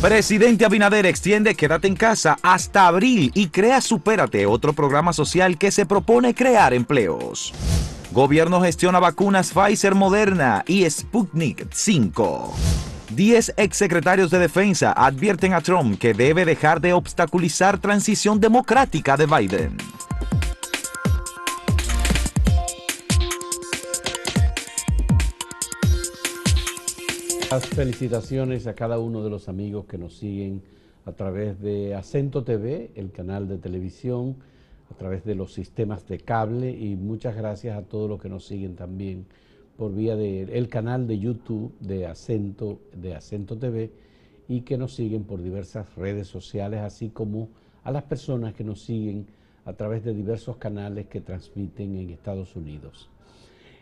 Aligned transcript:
Presidente 0.00 0.66
Abinader 0.66 1.06
extiende 1.06 1.54
Quédate 1.54 1.88
en 1.88 1.96
casa 1.96 2.36
hasta 2.42 2.86
abril 2.86 3.30
y 3.34 3.48
crea 3.48 3.80
Supérate, 3.80 4.44
otro 4.44 4.74
programa 4.74 5.14
social 5.14 5.56
que 5.56 5.70
se 5.70 5.86
propone 5.86 6.34
crear 6.34 6.74
empleos. 6.74 7.54
Gobierno 8.12 8.60
gestiona 8.60 9.00
vacunas 9.00 9.52
Pfizer 9.52 9.94
Moderna 9.94 10.64
y 10.66 10.88
Sputnik 10.88 11.68
5. 11.72 12.54
Diez 13.10 13.54
exsecretarios 13.56 14.30
de 14.30 14.38
defensa 14.38 14.92
advierten 14.92 15.54
a 15.54 15.62
Trump 15.62 15.98
que 15.98 16.12
debe 16.12 16.44
dejar 16.44 16.82
de 16.82 16.92
obstaculizar 16.92 17.78
transición 17.78 18.38
democrática 18.38 19.16
de 19.16 19.24
Biden. 19.26 19.76
Las 27.48 27.68
felicitaciones 27.68 28.66
a 28.66 28.74
cada 28.74 28.98
uno 28.98 29.22
de 29.22 29.30
los 29.30 29.48
amigos 29.48 29.86
que 29.86 29.98
nos 29.98 30.16
siguen 30.16 30.62
a 31.04 31.12
través 31.12 31.60
de 31.60 31.94
Acento 31.94 32.42
TV, 32.42 32.90
el 32.96 33.12
canal 33.12 33.46
de 33.46 33.56
televisión, 33.56 34.34
a 34.90 34.94
través 34.94 35.24
de 35.24 35.36
los 35.36 35.52
sistemas 35.52 36.08
de 36.08 36.18
cable 36.18 36.72
y 36.72 36.96
muchas 36.96 37.36
gracias 37.36 37.78
a 37.78 37.82
todos 37.82 38.10
los 38.10 38.20
que 38.20 38.28
nos 38.28 38.44
siguen 38.44 38.74
también 38.74 39.26
por 39.76 39.94
vía 39.94 40.16
del 40.16 40.68
canal 40.68 41.06
de 41.06 41.20
YouTube 41.20 41.72
de 41.78 42.06
Acento, 42.06 42.80
de 42.92 43.14
Acento 43.14 43.56
TV 43.56 43.92
y 44.48 44.62
que 44.62 44.76
nos 44.76 44.96
siguen 44.96 45.22
por 45.22 45.40
diversas 45.40 45.94
redes 45.94 46.26
sociales, 46.26 46.80
así 46.80 47.10
como 47.10 47.48
a 47.84 47.92
las 47.92 48.02
personas 48.02 48.54
que 48.54 48.64
nos 48.64 48.80
siguen 48.82 49.28
a 49.64 49.72
través 49.72 50.04
de 50.04 50.14
diversos 50.14 50.56
canales 50.56 51.06
que 51.06 51.20
transmiten 51.20 51.96
en 51.96 52.10
Estados 52.10 52.56
Unidos. 52.56 53.08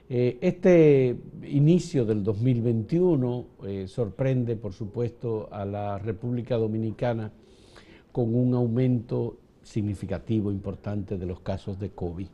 Eh, 0.09 0.39
este 0.43 1.17
inicio 1.49 2.05
del 2.05 2.23
2021 2.23 3.47
eh, 3.67 3.89
sorprende, 3.89 4.57
por 4.57 4.75
supuesto, 4.75 5.49
a 5.51 5.65
la 5.65 5.99
República 5.99 6.57
Dominicana 6.57 7.33
con 8.13 8.35
un 8.35 8.55
aumento 8.55 9.39
significativo, 9.63 10.53
importante 10.53 11.17
de 11.17 11.27
los 11.27 11.41
casos 11.41 11.79
de 11.79 11.91
COVID. 11.91 12.27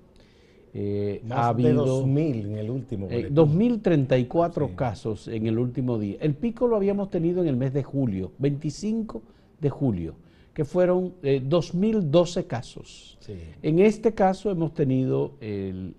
Eh, 0.72 1.22
ha 1.30 1.48
habido, 1.48 1.84
de 1.84 2.06
2.000 2.06 2.44
en 2.46 2.56
el 2.56 2.70
último. 2.70 3.08
2.034 3.08 4.74
casos 4.74 5.28
en 5.28 5.46
el 5.46 5.58
último 5.58 5.98
día. 5.98 6.16
El 6.20 6.34
pico 6.34 6.66
lo 6.66 6.76
habíamos 6.76 7.10
tenido 7.10 7.42
en 7.42 7.48
el 7.48 7.56
mes 7.56 7.72
de 7.72 7.82
julio, 7.82 8.32
25 8.38 9.22
de 9.60 9.70
julio 9.70 10.14
que 10.54 10.64
fueron 10.64 11.14
2.012 11.22 12.40
eh, 12.40 12.44
casos. 12.44 13.18
En 13.62 13.78
este 13.78 14.12
caso 14.12 14.50
hemos 14.50 14.74
tenido 14.74 15.34
el, 15.40 15.94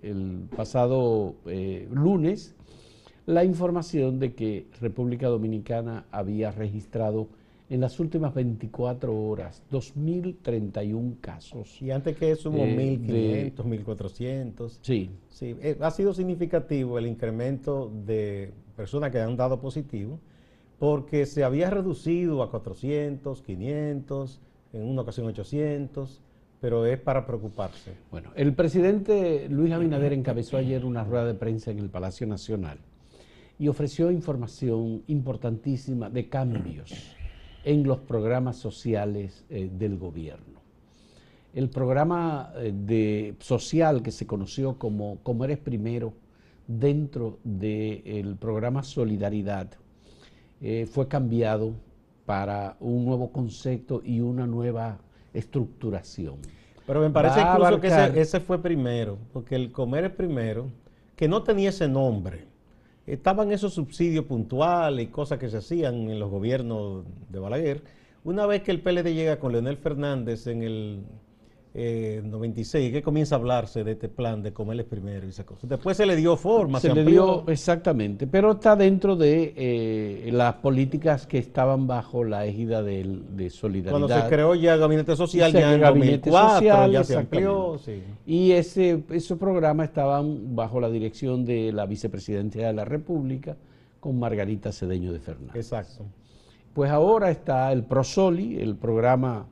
pasado 0.55 1.35
eh, 1.45 1.87
lunes 1.91 2.53
la 3.25 3.45
información 3.45 4.19
de 4.19 4.33
que 4.33 4.65
República 4.81 5.27
Dominicana 5.27 6.05
había 6.11 6.51
registrado 6.51 7.27
en 7.69 7.79
las 7.79 7.99
últimas 8.01 8.33
24 8.33 9.15
horas 9.15 9.63
2.031 9.71 11.21
casos. 11.21 11.81
Y 11.81 11.91
antes 11.91 12.17
que 12.17 12.31
eso 12.31 12.49
hubo 12.49 12.65
1.500, 12.65 13.53
1.400. 13.55 14.79
Sí. 14.81 15.09
sí. 15.29 15.55
Eh, 15.61 15.77
ha 15.79 15.91
sido 15.91 16.13
significativo 16.13 16.97
el 16.97 17.07
incremento 17.07 17.89
de 18.05 18.51
personas 18.75 19.11
que 19.11 19.21
han 19.21 19.37
dado 19.37 19.61
positivo 19.61 20.19
porque 20.81 21.27
se 21.27 21.43
había 21.43 21.69
reducido 21.69 22.41
a 22.41 22.49
400, 22.49 23.43
500, 23.43 24.39
en 24.73 24.81
una 24.81 25.03
ocasión 25.03 25.27
800, 25.27 26.23
pero 26.59 26.87
es 26.87 26.99
para 26.99 27.27
preocuparse. 27.27 27.93
Bueno, 28.09 28.31
el 28.33 28.55
presidente 28.55 29.47
Luis 29.47 29.71
Abinader 29.73 30.11
encabezó 30.11 30.57
ayer 30.57 30.83
una 30.83 31.03
rueda 31.03 31.27
de 31.27 31.35
prensa 31.35 31.69
en 31.69 31.77
el 31.77 31.91
Palacio 31.91 32.25
Nacional 32.25 32.79
y 33.59 33.67
ofreció 33.67 34.09
información 34.09 35.03
importantísima 35.05 36.09
de 36.09 36.29
cambios 36.29 37.15
en 37.63 37.83
los 37.83 37.99
programas 37.99 38.57
sociales 38.57 39.45
eh, 39.51 39.69
del 39.71 39.99
gobierno. 39.99 40.61
El 41.53 41.69
programa 41.69 42.53
eh, 42.55 42.73
de, 42.75 43.35
social 43.37 44.01
que 44.01 44.09
se 44.09 44.25
conoció 44.25 44.79
como 44.79 45.19
Como 45.21 45.45
Eres 45.45 45.59
Primero 45.59 46.13
dentro 46.65 47.37
del 47.43 48.35
programa 48.37 48.81
Solidaridad 48.81 49.77
eh, 50.61 50.85
fue 50.85 51.07
cambiado 51.07 51.73
para 52.25 52.77
un 52.79 53.05
nuevo 53.05 53.31
concepto 53.31 54.01
y 54.05 54.21
una 54.21 54.45
nueva 54.45 54.99
estructuración. 55.33 56.35
Pero 56.85 57.01
me 57.01 57.09
parece 57.09 57.41
incluso 57.41 57.79
que 57.79 58.21
ese, 58.21 58.39
fue 58.39 58.61
primero, 58.61 59.17
porque 59.33 59.55
el 59.55 59.71
comer 59.71 60.05
es 60.05 60.11
primero, 60.11 60.67
que 61.15 61.27
no 61.27 61.43
tenía 61.43 61.69
ese 61.69 61.87
nombre. 61.87 62.45
Estaban 63.07 63.51
esos 63.51 63.73
subsidios 63.73 64.25
puntuales 64.25 65.05
y 65.05 65.07
cosas 65.09 65.39
que 65.39 65.49
se 65.49 65.57
hacían 65.57 66.09
en 66.09 66.19
los 66.19 66.29
gobiernos 66.29 67.05
de 67.29 67.39
Balaguer. 67.39 67.83
Una 68.23 68.45
vez 68.45 68.61
que 68.61 68.71
el 68.71 68.81
PLD 68.81 69.13
llega 69.13 69.39
con 69.39 69.51
Leonel 69.51 69.77
Fernández 69.77 70.47
en 70.47 70.63
el 70.63 71.03
96, 71.73 72.89
eh, 72.89 72.91
que 72.91 73.01
comienza 73.01 73.35
a 73.35 73.37
hablarse 73.37 73.85
de 73.85 73.93
este 73.93 74.09
plan 74.09 74.43
de 74.43 74.51
comerles 74.51 74.85
primero 74.85 75.25
y 75.25 75.29
esa 75.29 75.45
cosa. 75.45 75.67
Después 75.67 75.95
se 75.95 76.05
le 76.05 76.17
dio 76.17 76.35
forma, 76.35 76.81
se, 76.81 76.93
le 76.93 77.05
dio 77.05 77.47
exactamente, 77.47 78.27
pero 78.27 78.51
está 78.51 78.75
dentro 78.75 79.15
de 79.15 79.53
eh, 79.55 80.29
las 80.33 80.55
políticas 80.55 81.25
que 81.25 81.37
estaban 81.37 81.87
bajo 81.87 82.25
la 82.25 82.45
égida 82.45 82.83
de, 82.83 83.49
solidaridad. 83.49 83.91
Cuando 83.91 84.09
se 84.09 84.27
creó 84.27 84.53
ya 84.55 84.73
el 84.73 84.81
gabinete 84.81 85.15
social, 85.15 85.53
ya 85.53 85.73
en 85.73 85.81
2004, 85.81 86.87
ya 86.91 87.03
se 87.05 87.15
amplió. 87.15 87.79
Y 88.25 88.51
ese, 88.51 89.03
esos 89.09 89.37
programas 89.37 89.87
estaban 89.87 90.53
bajo 90.55 90.81
la 90.81 90.89
dirección 90.89 91.45
de 91.45 91.71
la 91.71 91.85
vicepresidenta 91.85 92.59
de 92.59 92.73
la 92.73 92.83
República 92.83 93.55
con 94.01 94.19
Margarita 94.19 94.73
Cedeño 94.73 95.13
de 95.13 95.19
Fernández. 95.19 95.55
Exacto. 95.55 96.03
Pues 96.73 96.91
ahora 96.91 97.31
está 97.31 97.71
el 97.71 97.83
ProSoli, 97.83 98.59
el 98.59 98.75
programa 98.75 99.45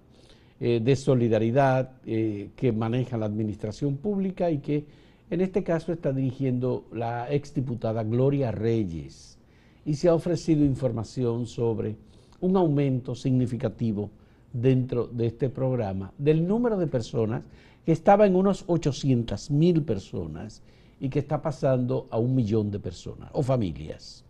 eh, 0.61 0.81
de 0.83 0.95
solidaridad 0.95 1.91
eh, 2.05 2.49
que 2.55 2.71
maneja 2.71 3.17
la 3.17 3.25
administración 3.25 3.95
pública 3.95 4.51
y 4.51 4.57
que 4.57 4.85
en 5.29 5.41
este 5.41 5.63
caso 5.63 5.93
está 5.93 6.11
dirigiendo 6.11 6.85
la 6.91 7.31
exdiputada 7.31 8.03
Gloria 8.03 8.51
Reyes 8.51 9.37
y 9.85 9.93
se 9.93 10.09
ha 10.09 10.13
ofrecido 10.13 10.65
información 10.65 11.45
sobre 11.45 11.95
un 12.41 12.57
aumento 12.57 13.15
significativo 13.15 14.09
dentro 14.51 15.07
de 15.07 15.27
este 15.27 15.49
programa 15.49 16.11
del 16.17 16.47
número 16.47 16.77
de 16.77 16.87
personas 16.87 17.43
que 17.85 17.91
estaba 17.91 18.25
en 18.25 18.35
unos 18.35 18.65
800 18.67 19.51
mil 19.51 19.83
personas 19.83 20.61
y 20.99 21.09
que 21.09 21.19
está 21.19 21.41
pasando 21.41 22.07
a 22.09 22.17
un 22.17 22.35
millón 22.35 22.69
de 22.69 22.79
personas 22.79 23.29
o 23.31 23.41
familias, 23.41 24.25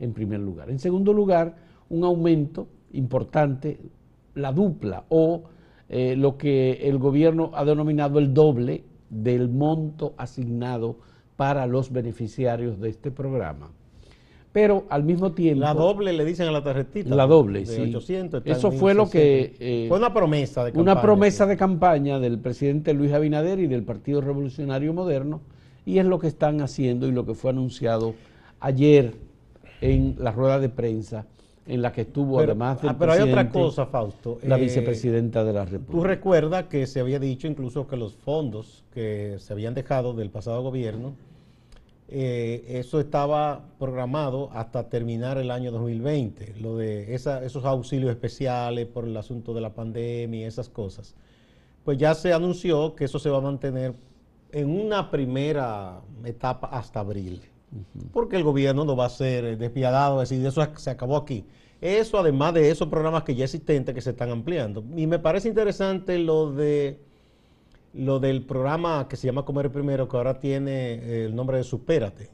en 0.00 0.12
primer 0.12 0.40
lugar. 0.40 0.68
En 0.70 0.78
segundo 0.78 1.12
lugar, 1.12 1.54
un 1.88 2.02
aumento 2.04 2.66
importante, 2.92 3.78
la 4.34 4.52
dupla 4.52 5.04
o 5.08 5.44
eh, 5.90 6.14
lo 6.16 6.38
que 6.38 6.88
el 6.88 6.98
gobierno 6.98 7.50
ha 7.52 7.64
denominado 7.64 8.20
el 8.20 8.32
doble 8.32 8.84
del 9.10 9.48
monto 9.48 10.14
asignado 10.16 10.96
para 11.36 11.66
los 11.66 11.92
beneficiarios 11.92 12.80
de 12.80 12.90
este 12.90 13.10
programa. 13.10 13.72
Pero 14.52 14.84
al 14.88 15.02
mismo 15.02 15.32
tiempo... 15.32 15.60
La 15.60 15.74
doble 15.74 16.12
le 16.12 16.24
dicen 16.24 16.46
a 16.46 16.52
la 16.52 16.62
tarjetita. 16.62 17.14
La 17.14 17.26
doble, 17.26 17.66
sí. 17.66 17.92
Eso 18.44 18.70
fue 18.70 18.94
lo 18.94 19.10
que... 19.10 19.56
Eh, 19.58 19.86
fue 19.88 19.98
una 19.98 20.14
promesa 20.14 20.64
de 20.64 20.72
campaña. 20.72 20.92
Una 20.92 21.02
promesa 21.02 21.46
de 21.46 21.56
campaña 21.56 22.20
del 22.20 22.38
presidente 22.38 22.94
Luis 22.94 23.12
Abinader 23.12 23.58
y 23.58 23.66
del 23.66 23.82
Partido 23.82 24.20
Revolucionario 24.20 24.92
Moderno, 24.92 25.40
y 25.84 25.98
es 25.98 26.06
lo 26.06 26.20
que 26.20 26.28
están 26.28 26.60
haciendo 26.60 27.08
y 27.08 27.12
lo 27.12 27.26
que 27.26 27.34
fue 27.34 27.50
anunciado 27.50 28.14
ayer 28.60 29.14
en 29.80 30.16
la 30.18 30.30
rueda 30.30 30.60
de 30.60 30.68
prensa 30.68 31.26
en 31.70 31.82
la 31.82 31.92
que 31.92 32.02
estuvo 32.02 32.40
además 32.40 32.80
del 32.80 32.90
ah, 32.90 32.96
Pero 32.98 33.12
hay 33.12 33.20
otra 33.20 33.48
cosa, 33.48 33.86
Fausto. 33.86 34.38
La 34.42 34.58
eh, 34.58 34.62
vicepresidenta 34.62 35.44
de 35.44 35.52
la 35.52 35.64
República. 35.64 35.92
Tú 35.92 36.02
recuerdas 36.02 36.64
que 36.64 36.86
se 36.86 37.00
había 37.00 37.20
dicho 37.20 37.46
incluso 37.46 37.86
que 37.86 37.96
los 37.96 38.16
fondos 38.16 38.84
que 38.92 39.36
se 39.38 39.52
habían 39.52 39.74
dejado 39.74 40.12
del 40.12 40.30
pasado 40.30 40.62
gobierno, 40.62 41.14
eh, 42.08 42.64
eso 42.68 42.98
estaba 42.98 43.66
programado 43.78 44.50
hasta 44.52 44.88
terminar 44.88 45.38
el 45.38 45.52
año 45.52 45.70
2020, 45.70 46.56
lo 46.60 46.76
de 46.76 47.14
esos 47.14 47.64
auxilios 47.64 48.10
especiales 48.10 48.86
por 48.86 49.04
el 49.04 49.16
asunto 49.16 49.54
de 49.54 49.60
la 49.60 49.72
pandemia 49.72 50.40
y 50.40 50.44
esas 50.44 50.68
cosas. 50.68 51.14
Pues 51.84 51.98
ya 51.98 52.14
se 52.14 52.32
anunció 52.32 52.96
que 52.96 53.04
eso 53.04 53.20
se 53.20 53.30
va 53.30 53.38
a 53.38 53.42
mantener 53.42 53.94
en 54.50 54.68
una 54.68 55.08
primera 55.08 56.00
etapa 56.24 56.66
hasta 56.66 56.98
abril 56.98 57.40
porque 58.12 58.36
el 58.36 58.44
gobierno 58.44 58.84
no 58.84 58.96
va 58.96 59.06
a 59.06 59.10
ser 59.10 59.56
despiadado, 59.58 60.20
decir, 60.20 60.44
eso 60.44 60.66
se 60.76 60.90
acabó 60.90 61.16
aquí. 61.16 61.44
Eso, 61.80 62.18
además 62.18 62.54
de 62.54 62.70
esos 62.70 62.88
programas 62.88 63.22
que 63.22 63.34
ya 63.34 63.44
existentes 63.44 63.94
que 63.94 64.00
se 64.00 64.10
están 64.10 64.30
ampliando. 64.30 64.84
Y 64.96 65.06
me 65.06 65.18
parece 65.18 65.48
interesante 65.48 66.18
lo 66.18 66.52
de 66.52 67.00
lo 67.92 68.20
del 68.20 68.42
programa 68.42 69.08
que 69.08 69.16
se 69.16 69.26
llama 69.26 69.44
Comer 69.44 69.72
Primero, 69.72 70.08
que 70.08 70.16
ahora 70.16 70.38
tiene 70.38 71.24
el 71.24 71.34
nombre 71.34 71.56
de 71.56 71.64
Supérate 71.64 72.30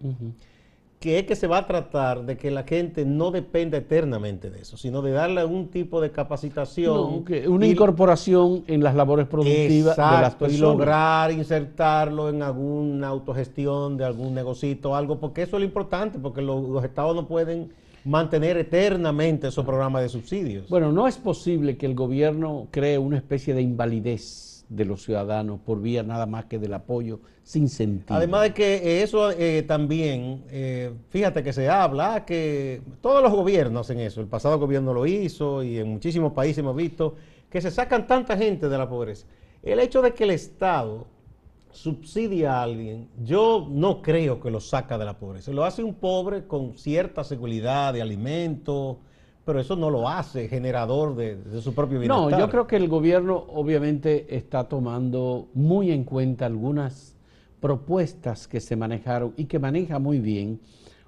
que 0.99 1.19
es 1.19 1.27
que 1.27 1.37
se 1.37 1.47
va 1.47 1.59
a 1.59 1.67
tratar 1.67 2.25
de 2.25 2.37
que 2.37 2.51
la 2.51 2.63
gente 2.63 3.05
no 3.05 3.31
dependa 3.31 3.77
eternamente 3.77 4.51
de 4.51 4.63
eso, 4.63 4.77
sino 4.77 5.03
de 5.03 5.13
darle 5.13 5.41
algún 5.41 5.69
tipo 5.69 6.01
de 6.01 6.11
capacitación. 6.11 7.25
una 7.47 7.67
incorporación 7.67 8.65
en 8.67 8.83
las 8.83 8.95
labores 8.95 9.27
productivas 9.27 9.97
de 9.97 10.03
las 10.03 10.35
personas. 10.35 10.59
Y 10.59 10.61
lograr 10.61 11.33
insertarlo 11.33 12.31
en 12.31 12.43
alguna 12.43 13.09
autogestión 13.09 13.97
de 13.97 14.05
algún 14.05 14.35
negocito 14.35 14.93
o 14.93 14.95
algo, 14.95 15.21
porque 15.21 15.43
eso 15.43 15.57
es 15.57 15.61
lo 15.61 15.67
importante, 15.67 16.19
porque 16.19 16.41
los, 16.41 16.83
estados 16.83 17.15
no 17.15 17.27
pueden 17.29 17.73
mantener 18.07 18.57
eternamente 18.57 19.49
esos 19.49 19.65
programas 19.65 20.01
de 20.01 20.09
subsidios. 20.09 20.69
Bueno, 20.69 20.93
no 20.93 21.09
es 21.09 21.19
posible 21.19 21.77
que 21.77 21.87
el 21.87 21.97
gobierno 21.97 22.69
cree 22.71 22.99
una 22.99 23.17
especie 23.17 23.53
de 23.53 23.63
invalidez 23.63 24.65
de 24.69 24.85
los 24.85 25.03
ciudadanos 25.03 25.61
por 25.61 25.83
vía 25.83 26.03
nada 26.03 26.25
más 26.25 26.45
que 26.45 26.59
del 26.59 26.75
apoyo 26.75 27.21
sin 27.43 27.69
sentido. 27.69 28.17
Además 28.17 28.43
de 28.43 28.55
que 28.55 29.03
eso 29.03 29.31
eh, 29.33 29.63
también, 29.63 30.45
eh, 30.51 30.93
fíjate 31.11 31.43
que 31.43 31.53
se 31.53 31.69
habla 31.69 32.25
que 32.25 32.81
todos 33.01 33.23
los 33.23 33.33
gobiernos 33.33 33.87
hacen 33.87 34.01
eso, 34.01 34.21
el 34.21 34.29
pasado 34.29 34.59
gobierno 34.59 34.95
lo 34.95 35.07
hizo 35.07 35.63
y 35.63 35.79
en 35.79 35.89
muchísimos 35.89 36.33
países 36.33 36.59
hemos 36.59 36.77
visto 36.77 37.17
que 37.51 37.61
se 37.61 37.71
sacan 37.73 38.07
tanta 38.07 38.37
gente 38.37 38.69
de 38.69 38.79
la 38.79 38.89
pobreza. 38.89 39.27
El 39.63 39.81
hecho 39.81 40.01
de 40.01 40.15
que 40.15 40.25
el 40.25 40.31
Estado 40.31 41.07
subsidia 41.77 42.59
a 42.59 42.63
alguien, 42.63 43.09
yo 43.23 43.69
no 43.71 44.03
creo 44.03 44.41
que 44.41 44.51
lo 44.51 44.61
saca 44.61 44.99
de 44.99 45.05
la 45.05 45.19
pobreza. 45.19 45.53
Lo 45.53 45.65
hace 45.65 45.85
un 45.85 45.95
pobre 45.95 46.47
con 46.47 46.77
cierta 46.77 47.23
seguridad 47.23 47.93
de 47.93 48.03
alimentos, 48.03 48.97
pero 49.45 49.61
eso 49.61 49.77
no 49.77 49.91
lo 49.91 50.09
hace 50.09 50.49
generador 50.49 51.15
de, 51.15 51.39
su 51.61 51.75
propio 51.75 52.01
bienestar. 52.01 52.31
No, 52.31 52.39
yo 52.39 52.51
creo 52.51 52.67
que 52.67 52.77
el 52.77 52.89
gobierno 52.89 53.37
obviamente 53.37 54.35
está 54.35 54.65
tomando 54.65 55.49
muy 55.55 55.93
en 55.93 56.05
cuenta 56.05 56.47
algunas 56.47 57.15
propuestas 57.61 58.49
que 58.49 58.61
se 58.61 58.75
manejaron 58.75 59.35
y 59.37 59.45
que 59.45 59.59
maneja 59.59 59.99
muy 59.99 60.19
bien 60.19 60.61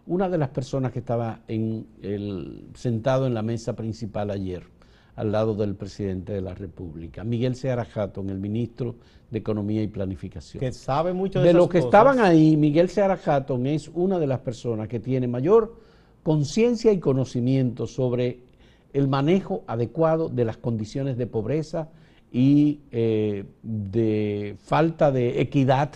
una 0.06 0.29
de 0.29 0.38
las 0.38 0.50
personas 0.50 0.93
que 0.93 1.00
estaba 1.00 1.41
en 1.49 1.87
el, 2.03 2.69
sentado 2.75 3.26
en 3.26 3.35
la 3.35 3.43
mesa 3.43 3.75
principal 3.75 4.31
ayer 4.31 4.78
al 5.19 5.32
lado 5.32 5.53
del 5.56 5.75
presidente 5.75 6.32
de 6.32 6.41
la 6.41 6.55
República, 6.55 7.25
Miguel 7.25 7.56
Seara 7.56 7.85
Hatton, 7.93 8.31
el 8.31 8.38
ministro 8.38 8.94
de 9.29 9.41
Economía 9.41 9.82
y 9.82 9.88
Planificación. 9.88 10.61
Que 10.61 10.70
sabe 10.70 11.12
mucho 11.12 11.41
de 11.41 11.49
De 11.49 11.55
los 11.55 11.69
que 11.69 11.79
estaban 11.79 12.20
ahí, 12.20 12.56
Miguel 12.56 12.88
Seara 12.88 13.19
Hatton 13.26 13.67
es 13.67 13.91
una 13.93 14.20
de 14.20 14.29
las 14.29 14.38
personas 14.38 14.87
que 14.87 15.00
tiene 15.00 15.26
mayor 15.26 15.75
conciencia 16.23 16.93
y 16.93 17.00
conocimiento 17.00 17.88
sobre 17.88 18.43
el 18.93 19.09
manejo 19.09 19.65
adecuado 19.67 20.29
de 20.29 20.44
las 20.44 20.56
condiciones 20.56 21.19
de 21.19 21.26
pobreza 21.26 21.88
y 22.31 22.79
eh, 22.93 23.44
de 23.64 24.55
falta 24.61 25.11
de 25.11 25.41
equidad 25.41 25.94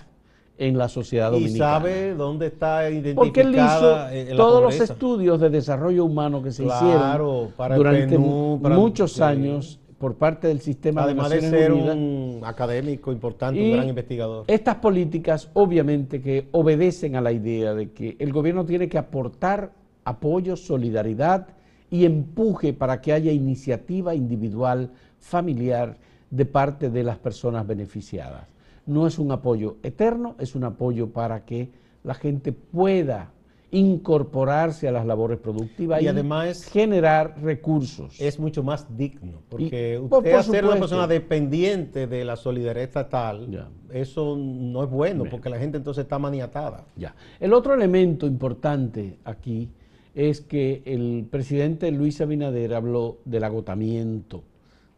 en 0.59 0.79
la 0.79 0.89
sociedad 0.89 1.31
dominicana. 1.31 1.55
Y 1.55 1.59
sabe 1.59 2.15
dónde 2.15 2.47
está 2.49 2.89
identificada 2.89 3.15
Porque 3.25 3.41
él 3.41 3.55
hizo 3.55 4.09
eh, 4.11 4.35
todos 4.37 4.63
los 4.63 4.81
estudios 4.81 5.41
de 5.41 5.51
desarrollo 5.51 6.05
humano 6.05 6.43
que 6.43 6.53
se 6.53 6.65
hicieron 6.65 7.53
durante 7.77 8.19
muchos 8.19 9.21
años 9.21 9.79
por 9.99 10.17
parte 10.17 10.49
del 10.49 10.61
sistema 10.61 11.05
Además 11.05 11.31
de, 11.31 11.37
Naciones 11.37 11.53
de 11.53 11.59
ser 11.59 11.73
un 11.73 12.41
académico 12.45 13.13
importante, 13.13 13.63
un 13.63 13.73
gran 13.73 13.89
investigador. 13.89 14.45
Estas 14.49 14.77
políticas 14.77 15.49
obviamente 15.53 16.21
que 16.21 16.49
obedecen 16.51 17.15
a 17.15 17.21
la 17.21 17.31
idea 17.31 17.73
de 17.73 17.93
que 17.93 18.17
el 18.19 18.33
gobierno 18.33 18.65
tiene 18.65 18.89
que 18.89 18.99
aportar 18.99 19.73
apoyo, 20.05 20.57
solidaridad 20.57 21.47
y 21.89 22.05
empuje 22.05 22.73
para 22.73 23.01
que 23.01 23.13
haya 23.13 23.31
iniciativa 23.31 24.15
individual, 24.15 24.91
familiar, 25.21 25.97
de 26.31 26.47
parte 26.47 26.91
de 26.91 27.05
las 27.05 27.19
personas 27.19 27.67
beneficiadas 27.67 28.52
no 28.87 29.07
es 29.07 29.19
un 29.19 29.33
apoyo 29.33 29.77
eterno, 29.83 30.35
es 30.39 30.55
un 30.55 30.65
apoyo 30.65 31.11
para 31.11 31.45
que 31.45 31.71
la 32.03 32.15
gente 32.15 32.53
pueda 32.53 33.33
incorporarse 33.73 34.87
a 34.87 34.93
las 34.93 35.07
labores 35.07 35.39
productivas 35.39 36.03
y, 36.03 36.07
además 36.07 36.65
generar 36.65 37.37
recursos. 37.43 38.21
Es 38.21 38.39
mucho 38.39 38.63
más 38.63 38.87
digno, 38.97 39.41
porque 39.49 39.99
usted 39.99 40.43
ser 40.43 40.67
una 40.67 40.77
persona 40.77 41.07
dependiente 41.07 42.07
de 42.07 42.23
la 42.25 42.37
solidaridad 42.37 42.85
estatal, 42.85 43.71
eso 43.91 44.37
no 44.37 44.85
es 44.85 44.91
bueno, 44.91 45.25
porque 45.31 45.49
la 45.49 45.59
gente 45.59 45.79
entonces 45.79 46.05
está 46.05 46.19
maniatada. 46.19 46.85
Ya. 46.97 47.15
El 47.41 47.55
otro 47.55 47.73
elemento 47.73 48.27
importante 48.27 49.17
aquí 49.25 49.71
es 50.15 50.43
que 50.43 50.83
el 50.85 51.27
presidente 51.31 51.91
Luis 51.91 52.21
Abinader 52.21 52.75
habló 52.75 53.21
del 53.25 53.45
agotamiento, 53.45 54.43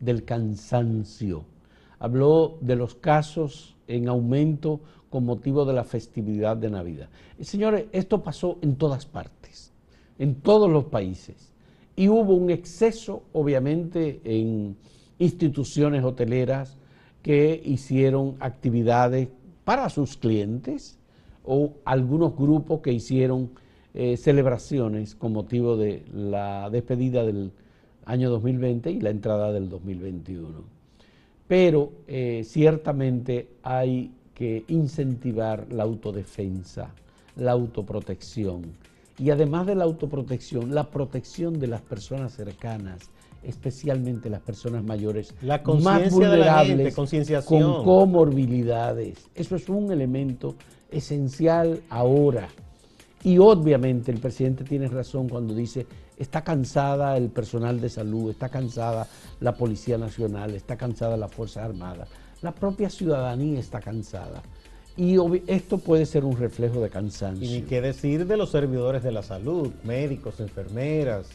del 0.01 0.25
cansancio, 0.25 1.45
habló 2.05 2.59
de 2.61 2.77
los 2.77 2.95
casos 2.95 3.77
en 3.89 4.11
aumento 4.11 4.81
con 5.09 5.25
motivo 5.25 5.65
de 5.65 5.73
la 5.73 5.85
festividad 5.85 6.55
de 6.55 6.69
Navidad. 6.69 7.09
Señores, 7.41 7.87
esto 7.93 8.23
pasó 8.23 8.59
en 8.61 8.77
todas 8.77 9.07
partes, 9.07 9.73
en 10.19 10.35
todos 10.35 10.71
los 10.71 10.85
países. 10.85 11.55
Y 11.97 12.09
hubo 12.09 12.35
un 12.35 12.51
exceso, 12.51 13.23
obviamente, 13.33 14.21
en 14.23 14.77
instituciones 15.19 16.05
hoteleras 16.05 16.77
que 17.23 17.63
hicieron 17.65 18.37
actividades 18.39 19.29
para 19.65 19.89
sus 19.89 20.19
clientes 20.19 20.99
o 21.43 21.73
algunos 21.87 22.37
grupos 22.37 22.81
que 22.81 22.93
hicieron 22.93 23.49
eh, 23.95 24.19
celebraciones 24.19 25.15
con 25.15 25.33
motivo 25.33 25.79
de 25.79 26.05
la 26.13 26.69
despedida 26.69 27.25
del 27.25 27.51
año 28.05 28.29
2020 28.29 28.91
y 28.91 29.01
la 29.01 29.09
entrada 29.09 29.53
del 29.53 29.71
2021 29.71 30.74
pero 31.47 31.93
eh, 32.07 32.43
ciertamente 32.45 33.49
hay 33.63 34.13
que 34.35 34.65
incentivar 34.69 35.67
la 35.71 35.85
autodefensa, 35.85 36.91
la 37.37 37.53
autoprotección 37.53 38.63
y 39.19 39.31
además 39.31 39.67
de 39.67 39.75
la 39.75 39.85
autoprotección, 39.85 40.75
la 40.75 40.91
protección 40.91 41.61
de 41.61 41.69
las 41.69 41.83
personas 41.83 42.33
cercanas, 42.33 43.11
especialmente 43.43 44.29
las 44.29 44.41
personas 44.41 44.83
mayores, 44.83 45.35
la 45.43 45.63
más 45.83 46.11
vulnerables, 46.11 46.95
con 47.45 47.85
comorbilidades. 47.85 49.29
Eso 49.35 49.57
es 49.57 49.69
un 49.69 49.93
elemento 49.93 50.57
esencial 50.91 51.83
ahora. 51.91 52.49
Y 53.23 53.39
obviamente 53.39 54.11
el 54.11 54.19
presidente 54.19 54.65
tiene 54.65 54.89
razón 54.89 55.29
cuando 55.29 55.55
dice 55.55 55.87
Está 56.17 56.43
cansada 56.43 57.17
el 57.17 57.29
personal 57.29 57.81
de 57.81 57.89
salud, 57.89 58.31
está 58.31 58.49
cansada 58.49 59.09
la 59.41 59.57
Policía 59.57 59.99
Nacional, 59.99 60.55
está 60.55 60.77
cansada 60.77 61.17
la 61.17 61.29
Fuerza 61.29 61.65
Armada, 61.65 62.07
la 62.41 62.53
propia 62.53 62.89
ciudadanía 62.89 63.59
está 63.59 63.81
cansada. 63.81 64.43
Y 64.97 65.17
esto 65.49 65.79
puede 65.79 66.07
ser 66.07 66.25
un 66.25 66.37
reflejo 66.37 66.81
de 66.81 66.89
cansancio. 66.89 67.45
Y 67.45 67.61
ni 67.61 67.63
qué 67.63 67.81
decir 67.81 68.27
de 68.27 68.37
los 68.37 68.51
servidores 68.51 69.03
de 69.03 69.11
la 69.11 69.25
salud, 69.25 69.73
médicos, 69.83 70.39
enfermeras 70.39 71.27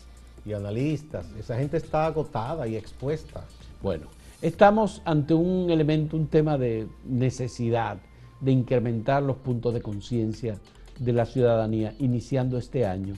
y 0.45 0.53
analistas. 0.53 1.25
Esa 1.37 1.57
gente 1.57 1.75
está 1.75 2.05
agotada 2.05 2.65
y 2.67 2.77
expuesta. 2.77 3.43
Bueno, 3.81 4.05
estamos 4.41 5.01
ante 5.03 5.33
un 5.33 5.69
elemento, 5.69 6.15
un 6.15 6.27
tema 6.27 6.57
de 6.57 6.87
necesidad 7.03 7.97
de 8.39 8.51
incrementar 8.53 9.23
los 9.23 9.35
puntos 9.35 9.73
de 9.73 9.81
conciencia 9.81 10.57
de 10.97 11.11
la 11.11 11.25
ciudadanía 11.25 11.93
iniciando 11.99 12.57
este 12.57 12.85
año 12.85 13.15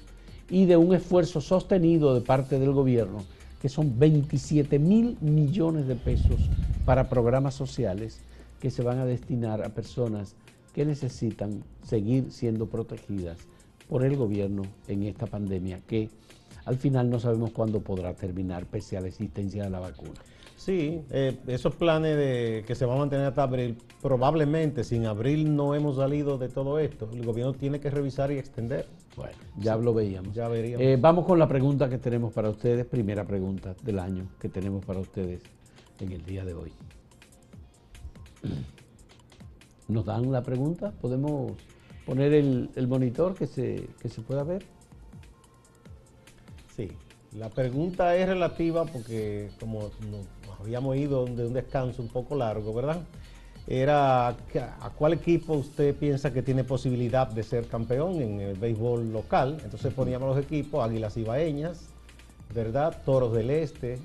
y 0.52 0.66
de 0.66 0.76
un 0.78 0.94
esfuerzo 0.94 1.40
sostenido 1.40 2.14
de 2.14 2.22
parte 2.22 2.60
del 2.60 2.74
gobierno, 2.74 3.24
que 3.62 3.70
son 3.70 3.98
27 3.98 4.78
mil 4.78 5.18
millones 5.22 5.88
de 5.88 5.96
pesos 5.96 6.42
para 6.86 7.10
programas 7.10 7.56
sociales 7.56 8.20
que 8.60 8.70
se 8.70 8.84
van 8.84 9.00
a 9.00 9.06
destinar 9.06 9.64
a 9.64 9.70
personas 9.70 10.36
que 10.76 10.86
necesitan 10.86 11.64
seguir 11.84 12.32
siendo 12.32 12.68
protegidas 12.68 13.38
por 13.88 14.04
el 14.04 14.18
gobierno 14.18 14.64
en 14.88 15.04
esta 15.04 15.26
pandemia 15.26 15.80
que 15.88 16.10
al 16.66 16.78
final 16.78 17.10
no 17.10 17.20
sabemos 17.20 17.52
cuándo 17.52 17.80
podrá 17.80 18.14
terminar 18.14 18.66
pese 18.66 18.98
a 18.98 19.02
la 19.02 19.08
existencia 19.08 19.64
de 19.64 19.70
la 19.70 19.80
vacuna. 19.80 20.20
Sí, 20.58 21.02
eh, 21.10 21.38
esos 21.48 21.74
planes 21.76 22.16
de 22.16 22.64
que 22.68 22.76
se 22.76 22.86
van 22.86 22.98
a 22.98 23.00
mantener 23.00 23.26
hasta 23.26 23.44
abril, 23.44 23.78
probablemente 24.00 24.84
sin 24.84 25.08
abril 25.08 25.56
no 25.56 25.74
hemos 25.74 25.96
salido 25.96 26.38
de 26.38 26.50
todo 26.50 26.78
esto. 26.78 27.10
El 27.14 27.26
gobierno 27.26 27.54
tiene 27.54 27.80
que 27.80 27.90
revisar 27.90 28.32
y 28.32 28.38
extender. 28.38 28.86
Bueno, 29.16 29.38
ya 29.58 29.76
lo 29.76 29.94
veíamos. 29.94 30.34
Ya 30.34 30.48
veríamos. 30.48 30.86
Eh, 30.86 30.98
vamos 31.00 31.26
con 31.26 31.38
la 31.38 31.48
pregunta 31.48 31.90
que 31.90 31.98
tenemos 31.98 32.32
para 32.34 32.50
ustedes, 32.50 32.86
primera 32.86 33.26
pregunta 33.26 33.76
del 33.84 34.00
año 34.00 34.28
que 34.40 34.50
tenemos 34.50 34.86
para 34.86 35.00
ustedes 35.00 35.42
en 36.00 36.12
el 36.12 36.26
día 36.26 36.46
de 36.46 36.54
hoy. 36.54 36.72
¿Nos 39.88 40.06
dan 40.06 40.32
la 40.32 40.42
pregunta? 40.42 40.92
¿Podemos 41.02 41.54
poner 42.06 42.34
el, 42.34 42.88
monitor 42.88 43.36
que 43.36 43.48
se, 43.48 43.90
que 44.02 44.10
se 44.10 44.22
pueda 44.22 44.44
ver? 44.44 44.66
Sí, 46.76 46.90
la 47.34 47.50
pregunta 47.50 48.16
es 48.16 48.28
relativa 48.28 48.86
porque 48.86 49.52
como 49.60 49.90
habíamos 50.60 50.96
ido 50.96 51.26
de 51.26 51.46
un 51.48 51.54
descanso 51.54 52.02
un 52.02 52.08
poco 52.08 52.36
largo, 52.36 52.74
¿verdad? 52.74 53.02
Era 53.68 54.30
a 54.30 54.90
cuál 54.98 55.14
equipo 55.14 55.54
usted 55.54 55.96
piensa 55.96 56.34
que 56.34 56.42
tiene 56.42 56.64
posibilidad 56.64 57.28
de 57.28 57.44
ser 57.44 57.68
campeón 57.68 58.22
en 58.22 58.42
el 58.42 58.58
béisbol 58.58 59.14
local. 59.14 59.58
Entonces 59.64 59.94
poníamos 59.94 60.36
los 60.36 60.44
equipos, 60.44 60.84
Águilas 60.84 61.16
Ibaeñas, 61.16 61.86
¿verdad? 62.54 62.98
Toros 63.06 63.34
del 63.34 63.50
Este, 63.50 64.00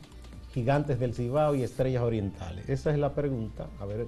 Gigantes 0.53 1.01
del 1.01 1.15
Cibao 1.15 1.55
y 1.55 1.63
Estrellas 1.63 2.03
Orientales. 2.03 2.69
Esa 2.69 2.91
es 2.91 2.99
la 2.99 3.15
pregunta. 3.15 3.67
A 3.81 3.87
ver, 3.87 4.07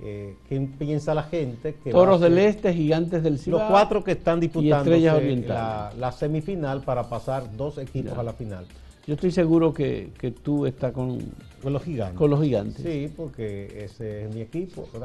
eh, 0.00 0.36
¿qué 0.48 0.68
piensa 0.78 1.14
la 1.14 1.24
gente? 1.24 1.74
Que 1.84 1.90
Toros 1.90 2.20
del 2.20 2.38
Este, 2.38 2.72
Gigantes 2.72 3.22
del 3.22 3.38
Cibao. 3.38 3.60
Los 3.60 3.70
cuatro 3.70 4.02
que 4.02 4.12
están 4.12 4.40
disputando 4.40 4.90
la, 4.96 5.92
la, 5.96 6.12
semifinal 6.12 6.82
para 6.82 7.08
pasar 7.08 7.56
dos 7.56 7.78
equipos 7.78 8.16
a 8.16 8.22
la 8.22 8.32
final. 8.32 8.66
Yo 9.06 9.14
estoy 9.14 9.30
seguro 9.30 9.72
que, 9.72 10.12
que 10.18 10.30
tú 10.30 10.66
estás 10.66 10.92
con, 10.92 11.18
Con 11.62 11.72
los 11.72 11.82
gigantes. 11.82 12.16
con 12.18 12.30
los 12.30 12.40
gigantes. 12.40 12.82
Sí, 12.82 13.12
porque 13.16 13.84
ese 13.84 14.24
es 14.24 14.34
mi 14.34 14.40
equipo. 14.42 14.86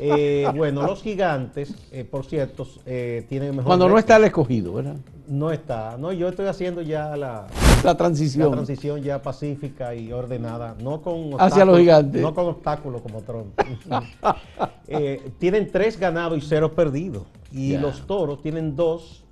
Eh, 0.00 0.46
bueno, 0.54 0.82
los 0.82 1.02
gigantes, 1.02 1.74
eh, 1.90 2.04
por 2.04 2.24
cierto, 2.24 2.66
eh, 2.86 3.26
tienen 3.28 3.50
mejor. 3.50 3.64
Cuando 3.64 3.88
no 3.88 3.98
está 3.98 4.16
el 4.16 4.24
escogido, 4.24 4.74
¿verdad? 4.74 4.96
No 5.26 5.50
está. 5.50 5.96
No, 5.98 6.12
yo 6.12 6.28
estoy 6.28 6.46
haciendo 6.46 6.80
ya 6.82 7.16
la, 7.16 7.46
La 7.46 7.48
la 7.84 7.96
transición. 7.96 8.50
transición 8.52 9.02
ya 9.02 9.20
pacífica 9.20 9.94
y 9.94 10.12
ordenada. 10.12 10.76
No 10.80 11.02
con 11.02 11.32
Hacia 11.38 11.64
los 11.64 11.78
gigantes. 11.78 12.22
No 12.22 12.32
con 12.32 12.46
obstáculos 12.46 13.02
como 13.02 13.22
Trump. 13.22 13.58
Eh, 14.90 15.32
tienen 15.38 15.70
tres 15.70 15.98
ganados 16.00 16.38
y 16.38 16.40
cero 16.40 16.74
perdidos. 16.74 17.24
Y 17.52 17.76
los 17.76 18.06
toros 18.06 18.40
tienen 18.40 18.74
dos 18.74 19.22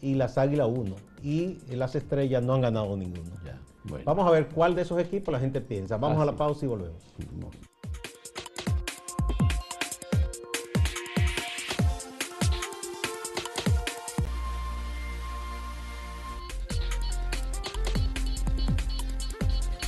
y 0.00 0.14
las 0.14 0.38
águilas 0.38 0.68
uno. 0.74 0.94
Y 1.22 1.58
las 1.70 1.94
estrellas 1.94 2.42
no 2.42 2.54
han 2.54 2.62
ganado 2.62 2.96
ninguno. 2.96 3.30
Ya, 3.44 3.58
bueno. 3.88 4.04
Vamos 4.04 4.26
a 4.26 4.30
ver 4.30 4.48
cuál 4.48 4.74
de 4.74 4.82
esos 4.82 4.98
equipos 5.00 5.32
la 5.32 5.40
gente 5.40 5.60
piensa. 5.60 5.96
Vamos 5.96 6.18
Ah, 6.18 6.22
a 6.22 6.26
la 6.26 6.32
sí. 6.32 6.38
pausa 6.38 6.64
y 6.64 6.68
volvemos. 6.68 7.02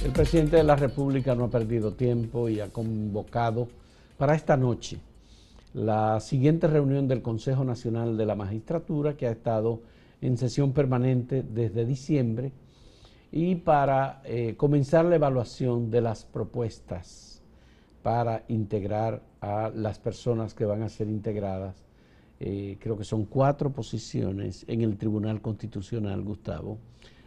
El 0.05 0.13
presidente 0.13 0.57
de 0.57 0.65
la 0.65 0.77
República 0.77 1.35
no 1.35 1.45
ha 1.45 1.51
perdido 1.51 1.93
tiempo 1.93 2.49
y 2.49 2.61
ha 2.61 2.69
convocado 2.69 3.69
para 4.17 4.35
esta 4.35 4.57
noche 4.57 4.99
la 5.75 6.21
siguiente 6.21 6.67
reunión 6.67 7.09
del 7.09 7.21
Consejo 7.21 7.65
Nacional 7.65 8.17
de 8.17 8.27
la 8.27 8.35
Magistratura 8.35 9.17
que 9.17 9.27
ha 9.27 9.31
estado 9.33 9.81
en 10.21 10.37
sesión 10.39 10.73
permanente 10.73 11.43
desde 11.43 11.85
diciembre 11.85 12.53
y 13.31 13.57
para 13.57 14.23
eh, 14.25 14.55
comenzar 14.57 15.05
la 15.05 15.17
evaluación 15.17 15.91
de 15.91 16.01
las 16.01 16.25
propuestas 16.25 17.43
para 18.03 18.45
integrar 18.49 19.23
a 19.41 19.71
las 19.75 19.99
personas 19.99 20.55
que 20.55 20.65
van 20.65 20.83
a 20.83 20.89
ser 20.89 21.09
integradas. 21.09 21.85
Eh, 22.41 22.77
creo 22.81 22.97
que 22.97 23.05
son 23.05 23.25
cuatro 23.25 23.71
posiciones 23.73 24.65
en 24.69 24.83
el 24.83 24.97
Tribunal 24.97 25.41
Constitucional, 25.41 26.23
Gustavo, 26.23 26.79